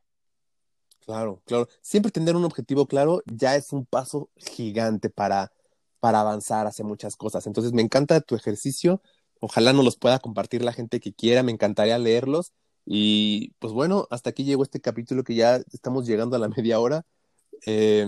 Claro, 1.04 1.40
claro. 1.44 1.68
Siempre 1.82 2.10
tener 2.10 2.34
un 2.34 2.44
objetivo 2.44 2.86
claro 2.86 3.22
ya 3.26 3.54
es 3.54 3.72
un 3.72 3.86
paso 3.86 4.30
gigante 4.36 5.10
para, 5.10 5.52
para 6.00 6.20
avanzar 6.20 6.66
hacia 6.66 6.84
muchas 6.84 7.14
cosas. 7.14 7.46
Entonces, 7.46 7.72
me 7.72 7.82
encanta 7.82 8.20
tu 8.20 8.34
ejercicio. 8.34 9.02
Ojalá 9.38 9.72
nos 9.72 9.84
los 9.84 9.96
pueda 9.96 10.18
compartir 10.18 10.64
la 10.64 10.72
gente 10.72 11.00
que 11.00 11.12
quiera. 11.12 11.42
Me 11.42 11.52
encantaría 11.52 11.98
leerlos. 11.98 12.52
Y 12.86 13.50
pues 13.58 13.72
bueno, 13.72 14.06
hasta 14.10 14.30
aquí 14.30 14.44
llegó 14.44 14.62
este 14.62 14.80
capítulo 14.80 15.24
que 15.24 15.34
ya 15.34 15.56
estamos 15.72 16.06
llegando 16.06 16.36
a 16.36 16.38
la 16.38 16.48
media 16.56 16.80
hora. 16.80 17.04
Eh, 17.66 18.06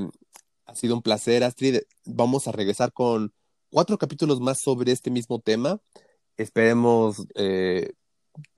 ha 0.67 0.75
sido 0.75 0.95
un 0.95 1.03
placer, 1.03 1.45
Astrid. 1.45 1.79
Vamos 2.05 2.49
a 2.49 2.53
regresar 2.53 2.93
con 2.93 3.33
cuatro 3.71 3.99
capítulos 3.99 4.41
más 4.41 4.61
sobre 4.61 4.93
este 4.93 5.11
mismo 5.11 5.41
tema. 5.41 5.81
Esperemos, 6.37 7.27
eh, 7.35 7.93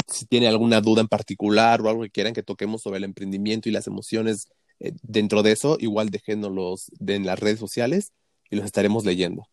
si 0.09 0.27
tiene 0.27 0.49
alguna 0.49 0.81
duda 0.81 1.01
en 1.01 1.09
particular 1.09 1.81
o 1.81 1.89
algo 1.89 2.03
que 2.03 2.11
quieran 2.11 2.35
que 2.35 2.43
toquemos 2.43 2.83
sobre 2.83 2.99
el 2.99 3.05
emprendimiento 3.05 3.69
y 3.69 3.73
las 3.73 3.87
emociones 3.87 4.49
eh, 4.81 4.93
dentro 5.03 5.43
de 5.43 5.53
eso, 5.53 5.77
igual 5.81 6.11
déjenoslos 6.11 6.91
en 7.07 7.27
las 7.27 7.39
redes 7.39 7.59
sociales 7.59 8.13
y 8.51 8.57
los 8.57 8.65
estaremos 8.65 9.05
leyendo. 9.05 9.47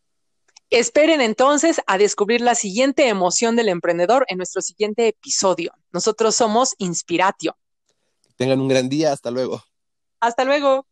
Esperen 0.69 1.21
entonces 1.21 1.79
a 1.85 1.97
descubrir 1.97 2.41
la 2.41 2.55
siguiente 2.55 3.07
emoción 3.07 3.55
del 3.55 3.69
emprendedor 3.69 4.25
en 4.29 4.37
nuestro 4.37 4.61
siguiente 4.61 5.07
episodio. 5.07 5.71
Nosotros 5.91 6.35
somos 6.35 6.73
Inspiratio. 6.79 7.55
Tengan 8.35 8.59
un 8.59 8.67
gran 8.67 8.89
día. 8.89 9.11
Hasta 9.11 9.31
luego. 9.31 9.63
Hasta 10.19 10.43
luego. 10.43 10.85